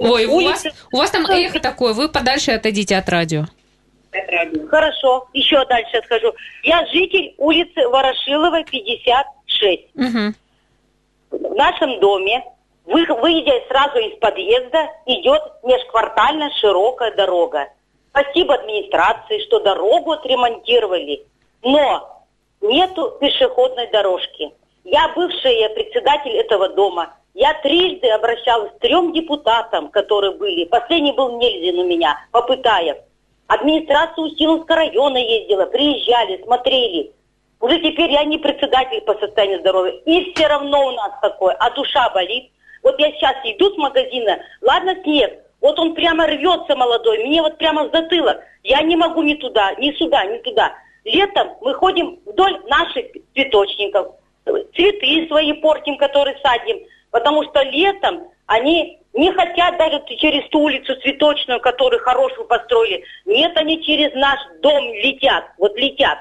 Ой, 0.01 0.27
у 0.27 0.45
вас, 0.45 0.67
у 0.93 0.97
вас 0.99 1.11
там 1.11 1.25
эхо 1.27 1.59
такое, 1.61 1.93
вы 1.95 2.09
подальше 2.09 2.53
отойдите 2.53 2.97
от 2.97 3.09
радио. 3.09 3.45
Хорошо, 4.71 5.29
еще 5.33 5.65
дальше 5.67 5.97
отхожу. 5.99 6.33
Я 6.63 6.85
житель 6.87 7.35
улицы 7.39 7.87
Ворошилова, 7.89 8.63
56. 8.65 9.81
Мгм. 9.95 10.35
В 11.31 11.55
нашем 11.55 12.01
доме, 12.01 12.43
вы- 12.89 13.21
выйдя 13.21 13.63
сразу 13.69 13.99
из 13.99 14.19
подъезда, 14.19 14.91
идет 15.07 15.43
межквартальная 15.63 16.51
широкая 16.61 17.15
дорога. 17.15 17.69
Спасибо 18.11 18.55
администрации, 18.55 19.45
что 19.47 19.61
дорогу 19.61 20.13
отремонтировали, 20.13 21.25
но 21.63 22.25
нету 22.61 23.17
пешеходной 23.21 23.89
дорожки. 23.89 24.53
Я 24.85 25.09
бывший 25.15 25.69
председатель 25.75 26.33
этого 26.33 26.71
дома. 26.71 27.15
Я 27.35 27.55
трижды 27.63 28.09
обращалась 28.09 28.73
к 28.73 28.79
трем 28.81 29.13
депутатам, 29.13 29.91
которые 29.91 30.33
были. 30.33 30.65
Последний 30.65 31.13
был 31.13 31.39
Нельзин 31.39 31.79
у 31.79 31.85
меня, 31.85 32.19
Попытаев. 32.33 32.97
Администрация 33.47 34.25
Устиловского 34.25 34.77
района 34.77 35.19
ездила, 35.19 35.67
приезжали, 35.67 36.43
смотрели. 36.43 37.13
Уже 37.61 37.79
теперь 37.81 38.13
я 38.13 38.25
не 38.25 38.39
председатель 38.39 39.01
по 39.03 39.15
состоянию 39.15 39.61
здоровья. 39.61 39.93
И 40.05 40.33
все 40.33 40.47
равно 40.47 40.87
у 40.87 40.91
нас 40.93 41.13
такое, 41.21 41.55
а 41.55 41.71
душа 41.71 42.09
болит. 42.11 42.51
Вот 42.83 42.99
я 42.99 43.11
сейчас 43.13 43.37
иду 43.45 43.71
с 43.73 43.77
магазина, 43.77 44.39
ладно 44.63 44.95
снег, 45.03 45.33
вот 45.61 45.79
он 45.79 45.95
прямо 45.95 46.27
рвется 46.27 46.77
молодой, 46.77 47.25
мне 47.25 47.43
вот 47.43 47.59
прямо 47.59 47.89
в 47.89 47.93
затылок. 47.93 48.41
Я 48.63 48.83
не 48.83 48.97
могу 48.97 49.23
ни 49.23 49.35
туда, 49.35 49.75
ни 49.75 49.93
сюда, 49.93 50.25
ни 50.25 50.39
туда. 50.39 50.73
Летом 51.05 51.57
мы 51.61 51.75
ходим 51.75 52.19
вдоль 52.27 52.61
наших 52.69 53.07
цветочников, 53.35 54.15
цветы 54.45 55.27
свои 55.29 55.53
портим, 55.55 55.97
которые 55.97 56.39
садим, 56.43 56.79
потому 57.11 57.45
что 57.45 57.63
летом 57.63 58.29
они 58.47 58.99
не 59.15 59.33
хотят 59.33 59.77
даже 59.79 60.03
через 60.19 60.49
ту 60.51 60.61
улицу 60.61 60.95
цветочную, 61.01 61.61
которую 61.61 62.03
хорошую 62.03 62.47
построили. 62.47 63.05
Нет, 63.25 63.57
они 63.57 63.83
через 63.83 64.15
наш 64.15 64.39
дом 64.61 64.85
летят, 64.95 65.45
вот 65.59 65.77
летят. 65.77 66.19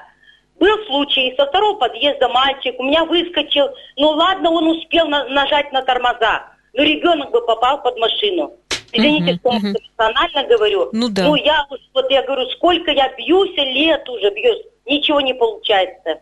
Был 0.58 0.76
случай, 0.86 1.34
со 1.36 1.46
второго 1.46 1.78
подъезда 1.78 2.28
мальчик 2.28 2.74
у 2.78 2.82
меня 2.82 3.04
выскочил. 3.04 3.68
Ну 3.96 4.10
ладно, 4.10 4.50
он 4.50 4.66
успел 4.68 5.06
на- 5.06 5.28
нажать 5.28 5.72
на 5.72 5.82
тормоза. 5.82 6.46
Но 6.74 6.82
ребенок 6.82 7.30
бы 7.30 7.40
попал 7.46 7.82
под 7.82 7.96
машину. 7.98 8.52
Извините, 8.92 9.38
что 9.38 9.50
эмоционально 9.50 10.44
говорю. 10.48 10.88
Ну 10.92 11.08
да. 11.08 11.24
Ну 11.26 11.34
я 11.36 11.64
вот 11.94 12.10
я 12.10 12.22
говорю, 12.22 12.48
сколько 12.50 12.90
я 12.90 13.08
бьюсь, 13.16 13.56
лет 13.56 14.08
уже 14.08 14.30
бьюсь, 14.30 14.62
ничего 14.86 15.20
не 15.20 15.34
получается. 15.34 16.20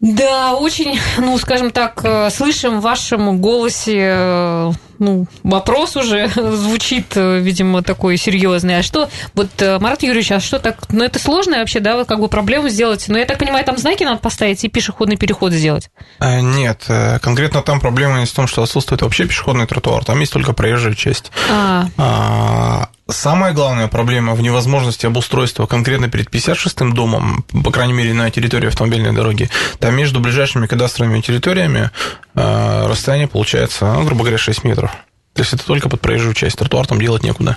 Да, 0.00 0.54
очень, 0.56 0.98
ну, 1.18 1.38
скажем 1.38 1.70
так, 1.70 2.04
э, 2.04 2.28
слышим 2.28 2.80
в 2.80 2.82
вашем 2.82 3.40
голосе, 3.40 4.14
э, 4.14 4.70
ну, 4.98 5.26
вопрос 5.42 5.96
уже 5.96 6.28
звучит, 6.34 7.16
э, 7.16 7.38
видимо, 7.38 7.82
такой 7.82 8.16
серьезный. 8.16 8.78
А 8.78 8.82
что, 8.82 9.08
вот, 9.34 9.48
э, 9.60 9.78
Марат 9.78 10.02
Юрьевич, 10.02 10.32
а 10.32 10.40
что 10.40 10.58
так, 10.58 10.78
ну, 10.90 11.04
это 11.04 11.18
сложно 11.18 11.58
вообще, 11.58 11.80
да, 11.80 11.96
вот 11.96 12.08
как 12.08 12.20
бы 12.20 12.28
проблему 12.28 12.68
сделать? 12.68 13.04
Ну, 13.08 13.18
я 13.18 13.24
так 13.24 13.38
понимаю, 13.38 13.64
там 13.64 13.78
знаки 13.78 14.04
надо 14.04 14.20
поставить 14.20 14.64
и 14.64 14.68
пешеходный 14.68 15.16
переход 15.16 15.52
сделать. 15.52 15.90
Э, 16.20 16.40
Нет, 16.40 16.84
конкретно 17.20 17.62
там 17.62 17.80
проблема 17.80 18.20
не 18.20 18.26
в 18.26 18.32
том, 18.32 18.46
что 18.46 18.62
отсутствует 18.62 19.02
вообще 19.02 19.26
пешеходный 19.26 19.66
тротуар, 19.66 20.04
там 20.04 20.20
есть 20.20 20.32
только 20.32 20.52
проезжая 20.52 20.94
часть. 20.94 21.30
А, 21.50 21.86
А, 21.96 22.88
Самая 23.08 23.52
главная 23.52 23.88
проблема 23.88 24.34
в 24.34 24.40
невозможности 24.40 25.04
обустройства 25.04 25.66
конкретно 25.66 26.08
перед 26.08 26.28
56-м 26.28 26.94
домом, 26.94 27.44
по 27.62 27.70
крайней 27.70 27.92
мере, 27.92 28.14
на 28.14 28.30
территории 28.30 28.68
автомобильной 28.68 29.12
дороги, 29.12 29.50
там 29.78 29.94
между 29.94 30.20
ближайшими 30.20 30.66
кадастровыми 30.66 31.20
территориями 31.20 31.90
э, 32.34 32.86
расстояние 32.86 33.28
получается, 33.28 33.92
ну, 33.92 34.04
грубо 34.04 34.22
говоря, 34.22 34.38
6 34.38 34.64
метров. 34.64 34.90
То 35.34 35.42
есть 35.42 35.52
это 35.52 35.64
только 35.64 35.88
под 35.88 36.00
проезжую 36.00 36.32
часть, 36.32 36.56
тротуар 36.56 36.86
там 36.86 37.00
делать 37.00 37.24
некуда. 37.24 37.56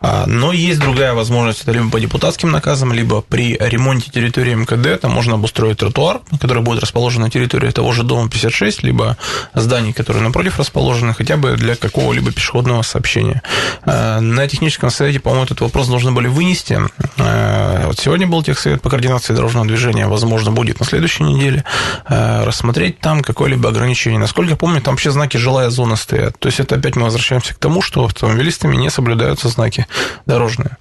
А, 0.00 0.24
Но 0.26 0.52
есть 0.52 0.80
другая 0.80 1.12
возможность, 1.12 1.62
это 1.62 1.72
либо 1.72 1.90
по 1.90 2.00
депутатским 2.00 2.50
наказам, 2.50 2.92
либо 2.92 3.20
при 3.20 3.56
ремонте 3.60 4.10
территории 4.10 4.54
МКД, 4.54 4.98
там 5.00 5.10
можно 5.12 5.34
обустроить 5.34 5.78
тротуар, 5.78 6.20
который 6.40 6.62
будет 6.62 6.80
расположен 6.80 7.20
на 7.20 7.30
территории 7.30 7.70
того 7.70 7.92
же 7.92 8.02
дома 8.02 8.30
56, 8.30 8.82
либо 8.82 9.18
зданий, 9.54 9.92
которые 9.92 10.22
напротив 10.22 10.58
расположены, 10.58 11.12
хотя 11.12 11.36
бы 11.36 11.52
для 11.56 11.76
какого-либо 11.76 12.32
пешеходного 12.32 12.80
сообщения. 12.80 13.42
А, 13.84 14.20
На 14.20 14.48
техническом 14.48 14.88
совете, 14.90 15.20
по-моему, 15.20 15.44
этот 15.44 15.60
вопрос 15.60 15.88
должны 15.88 16.12
были 16.12 16.28
вынести. 16.28 16.80
А, 17.18 17.86
Вот 17.88 17.98
сегодня 17.98 18.26
был 18.26 18.42
техсовет 18.42 18.80
по 18.80 18.88
координации 18.88 19.34
дорожного 19.34 19.66
движения, 19.66 20.06
возможно, 20.06 20.50
будет 20.50 20.80
на 20.80 20.86
следующей 20.86 21.24
неделе. 21.24 21.62
Рассмотреть 22.08 23.00
там 23.00 23.20
какое-либо 23.22 23.68
ограничение. 23.68 24.18
Насколько 24.18 24.52
я 24.52 24.56
помню, 24.56 24.80
там 24.80 24.94
вообще 24.94 25.10
знаки 25.10 25.36
«жилая 25.36 25.68
зона» 25.68 25.96
стоят. 25.96 26.38
То 26.38 26.48
есть 26.48 26.58
это 26.58 26.76
опять 26.76 26.96
мы 27.02 27.06
возвращаемся 27.06 27.54
к 27.54 27.58
тому, 27.58 27.82
что 27.82 28.04
автомобилистами 28.04 28.76
не 28.76 28.90
соблюдаются 28.90 29.48
знаки 29.48 29.86
дорожные 30.26 30.76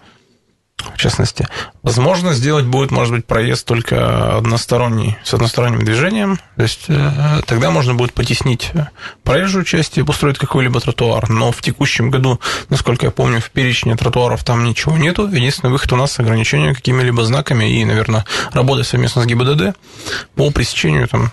в 0.93 0.97
частности. 0.97 1.47
Возможно, 1.83 2.33
сделать 2.33 2.65
будет, 2.65 2.89
может 2.89 3.13
быть, 3.13 3.25
проезд 3.25 3.67
только 3.67 4.37
односторонний, 4.37 5.17
с 5.23 5.33
односторонним 5.33 5.83
движением. 5.85 6.39
То 6.55 6.63
есть 6.63 6.85
э, 6.87 7.41
тогда 7.45 7.69
можно 7.69 7.93
будет 7.93 8.13
потеснить 8.13 8.71
проезжую 9.23 9.63
часть 9.63 9.99
и 9.99 10.03
построить 10.03 10.39
какой-либо 10.39 10.79
тротуар. 10.79 11.29
Но 11.29 11.51
в 11.51 11.61
текущем 11.61 12.09
году, 12.09 12.39
насколько 12.69 13.05
я 13.05 13.11
помню, 13.11 13.41
в 13.41 13.51
перечне 13.51 13.95
тротуаров 13.95 14.43
там 14.43 14.63
ничего 14.63 14.97
нету. 14.97 15.27
Единственный 15.27 15.69
выход 15.69 15.93
у 15.93 15.97
нас 15.97 16.19
ограничение 16.19 16.73
какими-либо 16.73 17.23
знаками 17.25 17.79
и, 17.79 17.85
наверное, 17.85 18.25
работой 18.51 18.83
совместно 18.83 19.21
с 19.21 19.25
ГИБДД 19.25 19.77
по 20.35 20.49
пресечению 20.49 21.07
там 21.07 21.31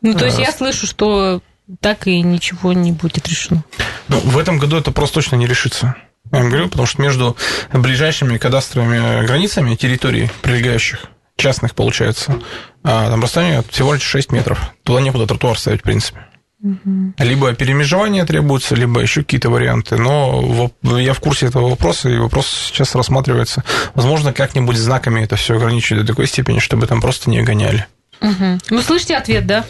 ну, 0.00 0.12
то 0.12 0.26
есть 0.26 0.38
А, 0.38 0.42
я 0.42 0.52
слышу, 0.52 0.86
что 0.86 1.40
так 1.80 2.06
и 2.06 2.20
ничего 2.22 2.72
не 2.72 2.92
будет 2.92 3.28
решено. 3.28 3.64
Ну, 4.08 4.18
в 4.20 4.38
этом 4.38 4.58
году 4.58 4.76
это 4.76 4.90
просто 4.90 5.16
точно 5.16 5.36
не 5.36 5.46
решится. 5.46 5.96
Я 6.32 6.38
вам 6.40 6.48
говорю, 6.48 6.68
потому 6.68 6.86
что 6.86 7.02
между 7.02 7.36
ближайшими 7.72 8.38
кадастровыми 8.38 9.26
границами 9.26 9.74
территорий, 9.74 10.30
прилегающих, 10.42 11.06
частных, 11.36 11.74
получается, 11.74 12.40
а, 12.82 13.10
там 13.10 13.22
расстояние 13.22 13.62
всего 13.70 13.94
лишь 13.94 14.02
6 14.02 14.32
метров. 14.32 14.72
Туда 14.82 15.00
некуда 15.00 15.26
тротуар 15.26 15.58
ставить, 15.58 15.80
в 15.80 15.84
принципе. 15.84 16.20
Либо 17.18 17.52
перемежевание 17.52 18.24
требуется, 18.24 18.74
либо 18.74 19.00
еще 19.00 19.22
какие-то 19.22 19.50
варианты. 19.50 19.96
Но 19.98 20.70
я 20.82 21.12
в 21.12 21.20
курсе 21.20 21.46
этого 21.46 21.68
вопроса, 21.68 22.08
и 22.08 22.16
вопрос 22.16 22.46
сейчас 22.48 22.94
рассматривается. 22.94 23.64
Возможно, 23.94 24.32
как-нибудь 24.32 24.76
знаками 24.76 25.22
это 25.22 25.36
все 25.36 25.56
ограничить 25.56 25.98
до 25.98 26.06
такой 26.06 26.26
степени, 26.26 26.60
чтобы 26.60 26.86
там 26.86 27.02
просто 27.02 27.28
не 27.28 27.42
гоняли. 27.42 27.86
Мгм. 28.20 28.60
Вы 28.70 28.82
слышите 28.82 29.14
ответ, 29.14 29.46
да? 29.46 29.66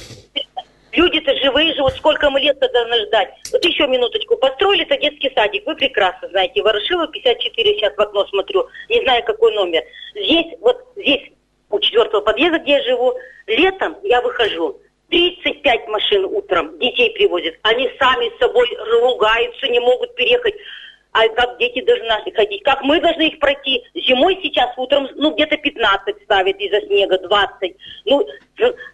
Люди-то 0.94 1.36
живые 1.36 1.74
живут, 1.74 1.92
сколько 1.94 2.30
мы 2.30 2.40
лет 2.40 2.58
должны 2.58 3.06
ждать. 3.06 3.34
Вот 3.52 3.64
еще 3.64 3.86
минуточку. 3.86 4.36
Построили-то 4.36 4.96
детский 4.96 5.32
садик, 5.34 5.66
вы 5.66 5.74
прекрасно 5.74 6.28
знаете. 6.28 6.62
Ворошилова 6.62 7.08
54, 7.08 7.74
сейчас 7.74 7.96
в 7.96 8.00
окно 8.00 8.26
смотрю, 8.26 8.68
не 8.88 9.02
знаю 9.02 9.24
какой 9.24 9.54
номер. 9.54 9.82
Здесь, 10.14 10.54
вот 10.60 10.76
здесь, 10.96 11.32
у 11.70 11.80
четвертого 11.80 12.20
подъезда, 12.20 12.58
где 12.58 12.72
я 12.72 12.82
живу, 12.84 13.14
летом 13.46 13.96
я 14.04 14.20
выхожу. 14.20 14.80
35 15.10 15.88
машин 15.88 16.24
утром 16.24 16.78
детей 16.78 17.10
привозят. 17.12 17.54
Они 17.62 17.90
сами 18.00 18.30
с 18.34 18.38
собой 18.38 18.68
ругаются, 19.00 19.68
не 19.68 19.80
могут 19.80 20.14
переехать. 20.14 20.54
А 21.14 21.28
как 21.28 21.58
дети 21.58 21.80
должны 21.80 22.32
ходить? 22.34 22.64
Как 22.64 22.82
мы 22.82 23.00
должны 23.00 23.28
их 23.28 23.38
пройти? 23.38 23.84
Зимой 23.94 24.36
сейчас 24.42 24.76
утром, 24.76 25.08
ну, 25.14 25.32
где-то 25.32 25.56
15 25.56 26.22
ставят 26.24 26.56
из-за 26.56 26.80
снега, 26.88 27.18
20. 27.18 27.76
Ну, 28.06 28.26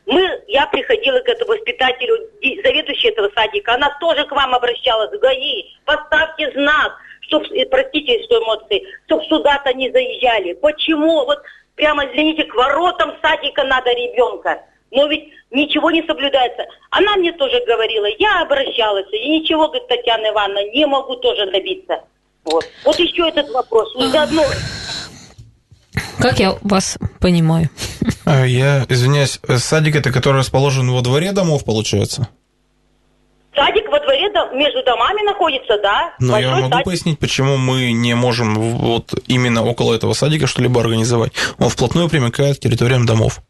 мы, 0.05 0.43
я 0.49 0.67
приходила 0.67 1.19
к 1.21 1.29
этому 1.31 1.53
воспитателю, 1.53 2.19
заведующей 2.63 3.09
этого 3.09 3.31
садика, 3.35 3.73
она 3.73 3.97
тоже 4.01 4.27
к 4.27 4.33
вам 4.33 4.55
обращалась, 4.55 5.19
ГАИ, 5.19 5.65
поставьте 5.87 6.51
знак, 6.53 6.93
чтоб, 7.23 7.43
э, 7.53 7.65
простите, 7.65 8.23
что 8.25 8.43
эмоции, 8.43 8.87
чтоб 9.07 9.25
сюда-то 9.25 9.73
не 9.73 9.91
заезжали. 9.91 10.53
Почему? 10.53 11.25
Вот 11.25 11.39
прямо, 11.75 12.05
извините, 12.05 12.45
к 12.45 12.55
воротам 12.55 13.17
садика 13.23 13.65
надо 13.65 13.93
ребенка. 13.93 14.63
Но 14.93 15.07
ведь 15.07 15.25
ничего 15.51 15.91
не 15.91 16.03
соблюдается. 16.07 16.65
Она 16.91 17.17
мне 17.17 17.33
тоже 17.33 17.61
говорила, 17.67 18.07
я 18.19 18.43
обращалась, 18.43 19.07
и 19.13 19.29
ничего, 19.41 19.67
говорит 19.69 19.89
Татьяна 19.89 20.31
Ивановна, 20.31 20.71
не 20.73 20.87
могу 20.87 21.17
тоже 21.17 21.51
добиться. 21.51 22.01
Вот, 22.45 22.65
вот 22.85 22.99
еще 22.99 23.29
этот 23.29 23.49
вопрос. 23.51 23.93
Ну, 23.95 24.09
заодно 24.09 24.43
Как 26.19 26.39
я 26.41 26.57
вас 26.63 26.99
понимаю? 27.21 27.69
А, 28.25 28.45
Я 28.47 28.85
извиняюсь, 28.89 29.39
э, 29.47 29.57
садик 29.59 29.97
это 29.97 30.13
который 30.13 30.39
расположен 30.39 30.91
во 30.91 31.01
дворе 31.03 31.33
домов, 31.33 31.65
получается? 31.65 32.29
садик 33.55 33.89
во 33.91 33.99
дворе 34.01 34.31
дом- 34.33 34.57
между 34.57 34.83
домами 34.85 35.23
находится, 35.25 35.77
да? 35.83 36.15
Но 36.19 36.39
я 36.39 36.47
Большой 36.49 36.63
могу 36.63 36.73
садик. 36.73 36.85
пояснить, 36.87 37.19
почему 37.19 37.57
мы 37.59 37.93
не 37.93 38.15
можем 38.15 38.55
вот 38.55 39.13
именно 39.27 39.65
около 39.65 39.93
этого 39.95 40.13
садика 40.15 40.47
что-либо 40.47 40.81
организовать. 40.81 41.33
Он 41.59 41.69
вплотную 41.69 42.09
примыкает 42.09 42.57
к 42.57 42.61
территориям 42.61 43.05
домов. 43.07 43.41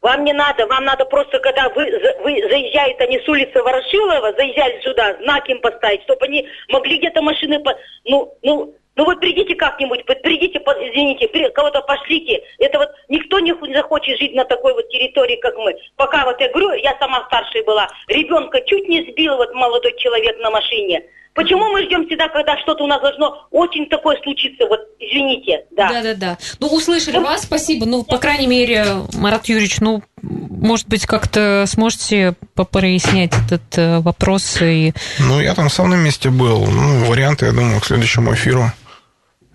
Вам 0.00 0.24
не 0.24 0.32
надо, 0.32 0.66
вам 0.66 0.84
надо 0.84 1.04
просто, 1.06 1.40
когда 1.40 1.68
вы, 1.70 1.84
вы 2.22 2.40
заезжают 2.48 3.00
они 3.00 3.18
с 3.18 3.28
улицы 3.28 3.60
Ворошилова, 3.60 4.32
заезжали 4.34 4.80
сюда, 4.80 5.16
знак 5.22 5.48
им 5.48 5.60
поставить, 5.60 6.02
чтобы 6.02 6.24
они 6.26 6.48
могли 6.68 6.98
где-то 6.98 7.20
машины... 7.20 7.58
По... 7.60 7.76
Ну, 8.04 8.32
ну, 8.42 8.74
ну 8.94 9.04
вот 9.04 9.18
придите 9.20 9.56
как-нибудь, 9.56 10.04
придите, 10.04 10.58
извините, 10.58 11.50
кого-то 11.50 11.82
пошлите. 11.82 12.44
Это 12.58 12.78
вот 12.78 12.90
никто 13.08 13.40
не 13.40 13.54
захочет 13.74 14.18
жить 14.18 14.34
на 14.34 14.44
такой 14.44 14.72
вот 14.72 14.88
территории, 14.88 15.36
как 15.36 15.56
мы. 15.56 15.76
Пока 15.96 16.24
вот 16.24 16.40
я 16.40 16.48
говорю, 16.50 16.72
я 16.74 16.96
сама 17.00 17.24
старшая 17.26 17.64
была, 17.64 17.88
ребенка 18.06 18.60
чуть 18.66 18.88
не 18.88 19.02
сбил 19.02 19.36
вот 19.36 19.52
молодой 19.52 19.96
человек 19.98 20.38
на 20.38 20.50
машине. 20.50 21.04
Почему 21.34 21.68
мы 21.70 21.84
ждем 21.84 22.06
всегда, 22.06 22.28
когда 22.28 22.58
что-то 22.58 22.84
у 22.84 22.86
нас 22.86 23.00
должно 23.00 23.46
очень 23.50 23.88
такое 23.88 24.16
случиться? 24.22 24.66
Вот, 24.66 24.80
извините, 24.98 25.64
да. 25.70 25.88
Да-да-да. 25.88 26.38
Ну, 26.58 26.66
услышали 26.68 27.18
вас, 27.18 27.42
спасибо. 27.42 27.86
Ну, 27.86 28.02
по 28.02 28.18
крайней 28.18 28.46
мере, 28.46 28.84
Марат 29.14 29.46
Юрьевич, 29.46 29.80
ну, 29.80 30.02
может 30.22 30.88
быть, 30.88 31.06
как-то 31.06 31.64
сможете 31.66 32.34
прояснять 32.54 33.32
этот 33.46 33.78
э, 33.78 34.00
вопрос 34.00 34.58
и... 34.60 34.92
Ну, 35.20 35.40
я 35.40 35.54
там 35.54 35.70
сам 35.70 35.90
на 35.90 35.94
месте 35.94 36.30
был. 36.30 36.66
Ну, 36.66 37.04
варианты, 37.04 37.46
я 37.46 37.52
думаю, 37.52 37.80
к 37.80 37.86
следующему 37.86 38.34
эфиру 38.34 38.72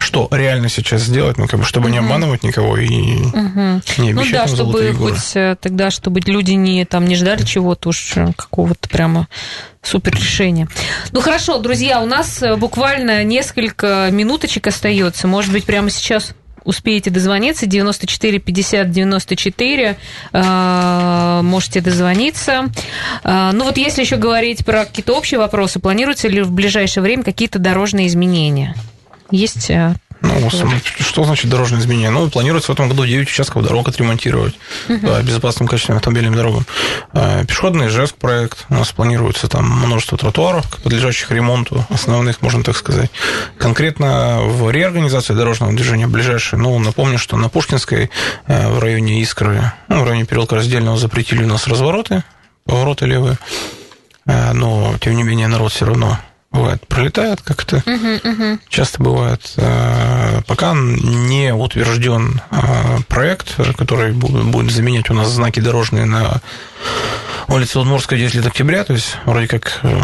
что 0.03 0.27
реально 0.31 0.69
сейчас 0.69 1.03
сделать, 1.03 1.37
ну, 1.37 1.47
как 1.47 1.59
бы, 1.59 1.65
чтобы 1.65 1.85
угу. 1.85 1.93
не 1.93 1.99
обманывать 1.99 2.43
никого 2.43 2.77
и 2.77 3.15
угу. 3.15 3.81
не 3.97 4.11
обещать 4.11 4.15
Ну 4.15 4.23
да, 4.31 4.47
чтобы 4.47 4.93
хоть 4.93 5.35
э, 5.35 5.55
тогда, 5.59 5.89
чтобы 5.89 6.19
люди 6.19 6.51
не, 6.51 6.85
там, 6.85 7.07
не 7.07 7.15
ждали 7.15 7.43
чего-то 7.43 7.89
уж 7.89 8.17
э, 8.17 8.33
какого-то 8.35 8.89
прямо 8.89 9.27
супер 9.81 10.13
решения. 10.13 10.67
Ну 11.11 11.21
хорошо, 11.21 11.57
друзья, 11.57 12.01
у 12.01 12.05
нас 12.05 12.43
э, 12.43 12.55
буквально 12.57 13.23
несколько 13.23 14.09
минуточек 14.11 14.67
остается. 14.67 15.27
Может 15.27 15.53
быть, 15.53 15.65
прямо 15.65 15.89
сейчас 15.89 16.35
успеете 16.65 17.09
дозвониться, 17.09 17.65
94 17.65 18.39
50 18.39 18.91
94, 18.91 19.97
э, 20.33 21.41
можете 21.43 21.81
дозвониться. 21.81 22.65
Э, 23.23 23.51
ну 23.53 23.63
вот 23.65 23.77
если 23.77 24.01
еще 24.01 24.17
говорить 24.17 24.65
про 24.65 24.85
какие-то 24.85 25.13
общие 25.13 25.39
вопросы, 25.39 25.79
планируются 25.79 26.27
ли 26.27 26.41
в 26.41 26.51
ближайшее 26.51 27.03
время 27.03 27.23
какие-то 27.23 27.59
дорожные 27.59 28.07
изменения? 28.07 28.75
Есть 29.33 29.71
э, 29.71 29.95
ну, 30.21 30.47
что 30.99 31.23
значит 31.23 31.49
дорожное 31.49 31.79
изменение? 31.79 32.11
Ну, 32.11 32.29
планируется 32.29 32.71
в 32.71 32.75
этом 32.75 32.87
году 32.87 33.03
9 33.03 33.27
участков 33.27 33.63
дорог 33.63 33.87
отремонтировать 33.87 34.53
uh-huh. 34.87 34.99
по 34.99 35.23
безопасным 35.23 35.67
качественным 35.67 35.97
автомобильным 35.97 36.35
дорогам. 36.35 36.67
Э, 37.13 37.43
пешеходный 37.43 37.89
ЖЭСК 37.89 38.15
проект. 38.17 38.65
У 38.69 38.75
нас 38.75 38.91
планируется 38.91 39.47
там 39.47 39.67
множество 39.67 40.19
тротуаров, 40.19 40.69
подлежащих 40.83 41.31
ремонту, 41.31 41.83
основных, 41.89 42.43
можно 42.43 42.63
так 42.63 42.77
сказать. 42.77 43.09
Конкретно 43.57 44.41
в 44.43 44.69
реорганизации 44.69 45.33
дорожного 45.33 45.73
движения 45.73 46.05
ближайшей, 46.05 46.59
ну, 46.59 46.77
напомню, 46.77 47.17
что 47.17 47.35
на 47.35 47.49
Пушкинской 47.49 48.11
в 48.45 48.77
районе 48.77 49.19
Искры, 49.19 49.73
ну, 49.87 50.01
в 50.01 50.03
районе 50.03 50.25
переулка 50.25 50.53
Раздельного 50.53 50.95
запретили 50.95 51.43
у 51.43 51.47
нас 51.47 51.65
развороты, 51.65 52.23
повороты 52.65 53.07
левые. 53.07 53.39
Но, 54.25 54.95
тем 55.01 55.15
не 55.15 55.23
менее, 55.23 55.47
народ 55.47 55.71
все 55.71 55.85
равно 55.85 56.19
бывает, 56.53 56.87
пролетает 56.87 57.41
как-то. 57.41 57.77
Uh-huh, 57.77 58.21
uh-huh. 58.21 58.59
Часто 58.69 59.01
бывает. 59.03 59.53
Э, 59.57 60.41
пока 60.47 60.73
не 60.73 61.53
утвержден 61.53 62.41
э, 62.51 62.99
проект, 63.07 63.55
который 63.75 64.13
будет 64.13 64.71
заменять 64.71 65.09
у 65.09 65.13
нас 65.13 65.29
знаки 65.29 65.59
дорожные 65.59 66.05
на 66.05 66.41
улице 67.47 67.79
Удмуртская 67.79 68.19
10 68.19 68.35
лет 68.35 68.45
октября, 68.45 68.83
то 68.83 68.93
есть 68.93 69.17
вроде 69.25 69.47
как 69.47 69.79
э, 69.81 70.01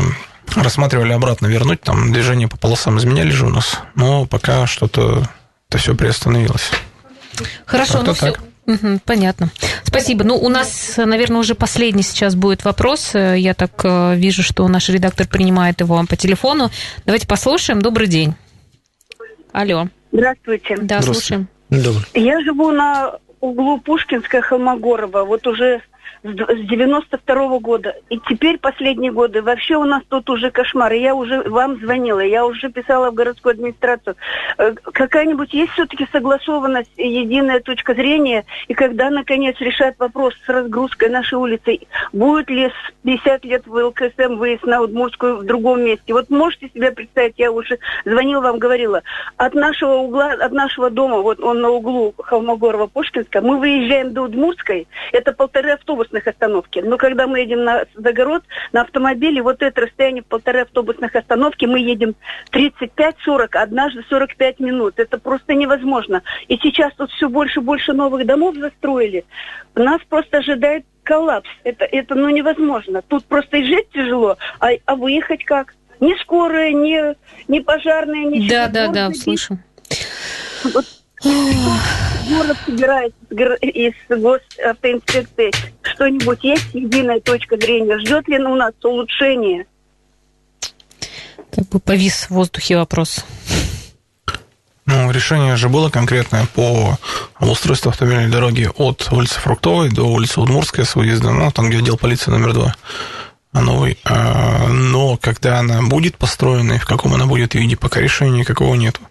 рассматривали 0.56 1.14
обратно 1.14 1.48
вернуть, 1.48 1.82
там 1.82 2.12
движение 2.12 2.48
по 2.48 2.58
полосам 2.58 2.98
изменяли 2.98 3.30
же 3.30 3.46
у 3.46 3.50
нас, 3.50 3.80
но 3.96 4.26
пока 4.26 4.66
что-то 4.68 5.24
это 5.70 5.78
все 5.78 5.96
приостановилось. 5.96 6.72
Хорошо, 7.66 8.02
ну 8.02 8.14
все, 8.14 8.34
Угу, 8.70 9.00
понятно. 9.04 9.50
Спасибо. 9.84 10.24
Ну, 10.24 10.36
у 10.38 10.48
нас, 10.48 10.98
наверное, 10.98 11.40
уже 11.40 11.56
последний 11.56 12.04
сейчас 12.04 12.36
будет 12.36 12.64
вопрос. 12.64 13.16
Я 13.16 13.56
так 13.56 13.72
э, 13.84 14.16
вижу, 14.16 14.44
что 14.44 14.68
наш 14.68 14.90
редактор 14.90 15.28
принимает 15.28 15.80
его 15.80 16.04
по 16.08 16.16
телефону. 16.16 16.70
Давайте 17.06 17.28
послушаем. 17.28 17.82
Добрый 17.82 18.08
день. 18.08 18.36
Алло. 19.52 19.88
Здравствуйте. 20.12 20.78
Да, 20.78 21.02
Здравствуйте. 21.02 21.20
слушаем. 21.20 21.48
Добрый. 21.70 22.06
Я 22.14 22.42
живу 22.42 22.72
на 22.72 23.18
углу 23.40 23.80
Пушкинская 23.80 24.42
Холмогорова. 24.42 25.24
Вот 25.24 25.48
уже 25.48 25.82
с 26.24 26.68
92 26.68 27.48
-го 27.48 27.60
года. 27.60 27.96
И 28.10 28.20
теперь 28.28 28.58
последние 28.58 29.12
годы 29.12 29.42
вообще 29.42 29.76
у 29.76 29.86
нас 29.86 30.04
тут 30.10 30.30
уже 30.30 30.52
кошмар. 30.52 30.92
Я 30.94 31.16
уже 31.16 31.42
вам 31.44 31.78
звонила, 31.78 32.20
я 32.20 32.46
уже 32.46 32.70
писала 32.70 33.12
в 33.12 33.14
городскую 33.14 33.54
администрацию. 33.54 34.16
Э, 34.58 34.74
какая-нибудь 34.74 35.54
есть 35.54 35.72
все-таки 35.74 36.08
согласованность, 36.12 36.92
единая 36.98 37.62
точка 37.62 37.94
зрения? 37.94 38.46
И 38.68 38.74
когда, 38.74 39.10
наконец, 39.10 39.56
решат 39.60 39.96
вопрос 40.00 40.34
с 40.46 40.50
разгрузкой 40.50 41.10
нашей 41.10 41.36
улицы, 41.36 41.80
будет 42.12 42.50
ли 42.50 42.68
с 42.68 42.94
50 43.04 43.46
лет 43.46 43.68
в 43.68 43.74
ЛКСМ 43.74 44.36
выезд 44.36 44.64
на 44.64 44.82
Удмуртскую 44.82 45.38
в 45.38 45.46
другом 45.46 45.84
месте? 45.84 46.14
Вот 46.14 46.30
можете 46.30 46.70
себе 46.70 46.92
представить, 46.92 47.36
я 47.38 47.52
уже 47.52 47.80
звонила 48.06 48.42
вам, 48.42 48.60
говорила, 48.60 49.04
от 49.38 49.54
нашего 49.54 49.94
угла, 49.94 50.34
от 50.34 50.52
нашего 50.52 50.90
дома, 50.90 51.22
вот 51.22 51.40
он 51.40 51.62
на 51.62 51.70
углу 51.70 52.14
Холмогорова-Пушкинска, 52.18 53.42
мы 53.42 53.60
выезжаем 53.60 54.14
до 54.14 54.24
Удмуртской, 54.24 54.88
это 55.12 55.32
полторы 55.32 55.72
автобуса 55.72 56.09
автобусных 56.10 56.28
остановки. 56.28 56.80
Но 56.80 56.98
когда 56.98 57.28
мы 57.28 57.40
едем 57.40 57.64
на 57.64 57.86
загород 57.96 58.44
на 58.72 58.82
автомобиле, 58.82 59.42
вот 59.42 59.62
это 59.62 59.82
расстояние 59.82 60.24
полторы 60.24 60.62
автобусных 60.62 61.16
остановки, 61.16 61.66
мы 61.66 61.80
едем 61.80 62.16
35-40, 62.52 63.56
однажды 63.56 64.04
45 64.10 64.60
минут. 64.60 65.00
Это 65.00 65.18
просто 65.18 65.54
невозможно. 65.54 66.22
И 66.48 66.58
сейчас 66.58 66.94
тут 66.96 67.12
все 67.12 67.30
больше 67.30 67.60
и 67.60 67.64
больше 67.64 67.94
новых 67.94 68.26
домов 68.26 68.56
застроили. 68.56 69.26
Нас 69.76 70.02
просто 70.10 70.38
ожидает 70.38 70.86
коллапс. 71.04 71.50
Это, 71.64 71.86
это 71.86 72.16
ну, 72.16 72.30
невозможно. 72.30 73.02
Тут 73.02 73.26
просто 73.26 73.58
и 73.58 73.64
жить 73.64 73.90
тяжело, 73.94 74.38
а, 74.60 74.70
а 74.86 74.96
выехать 74.96 75.44
как? 75.46 75.76
Ни 76.00 76.16
скорая, 76.22 76.72
ни, 76.72 77.16
ни 77.52 77.60
пожарная, 77.60 78.26
ничего. 78.26 78.50
Да, 78.50 78.68
да, 78.68 78.88
да, 78.88 79.12
слышу. 79.14 79.58
Вот 80.74 80.86
город 81.22 82.58
собирает 82.66 83.14
из 83.62 83.94
госавтоинспекции 84.10 85.52
что-нибудь 85.82 86.40
есть 86.44 86.74
единая 86.74 87.20
точка 87.20 87.58
зрения? 87.58 87.98
Ждет 88.00 88.28
ли 88.28 88.38
у 88.40 88.56
нас 88.56 88.74
улучшение? 88.84 89.66
Как 91.52 91.68
бы 91.70 91.80
повис 91.80 92.26
в 92.26 92.32
воздухе 92.32 92.78
вопрос. 92.78 93.26
Ну, 94.86 95.12
решение 95.12 95.56
же 95.56 95.70
было 95.70 95.90
конкретное 95.90 96.48
по 96.56 96.98
устройству 97.40 97.90
автомобильной 97.90 98.30
дороги 98.30 98.70
от 98.76 99.08
улицы 99.12 99.40
Фруктовой 99.40 99.90
до 99.90 100.04
улицы 100.04 100.40
Удмуртская 100.42 100.86
с 100.86 100.96
выездом, 100.96 101.38
ну, 101.38 101.52
там, 101.52 101.70
где 101.70 101.80
отдел 101.80 101.98
полиции 101.98 102.32
номер 102.32 102.54
два 102.54 102.76
новый. 103.54 103.98
А, 104.04 104.68
но 104.68 105.18
когда 105.18 105.60
она 105.60 105.82
будет 105.82 106.18
построена 106.18 106.74
и 106.74 106.80
в 106.80 106.86
каком 106.86 107.14
она 107.14 107.26
будет 107.26 107.56
виде, 107.56 107.76
пока 107.76 108.00
решения 108.00 108.40
никакого 108.40 108.76
нету. 108.76 109.02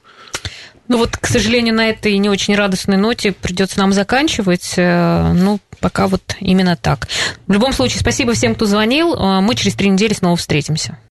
Ну 0.88 0.98
вот, 0.98 1.16
к 1.16 1.26
сожалению, 1.26 1.74
на 1.74 1.88
этой 1.88 2.16
не 2.16 2.30
очень 2.30 2.54
радостной 2.54 2.96
ноте 2.96 3.32
придется 3.32 3.78
нам 3.78 3.92
заканчивать. 3.92 4.74
Э, 4.76 5.32
ну, 5.34 5.60
пока 5.80 6.08
вот 6.08 6.22
именно 6.40 6.76
так. 6.76 7.08
В 7.46 7.52
любом 7.52 7.72
случае, 7.72 8.00
спасибо 8.00 8.32
всем, 8.32 8.54
кто 8.54 8.64
звонил. 8.64 9.14
Э, 9.14 9.40
мы 9.40 9.54
через 9.54 9.74
три 9.74 9.90
недели 9.90 10.14
снова 10.14 10.36
встретимся. 10.36 10.98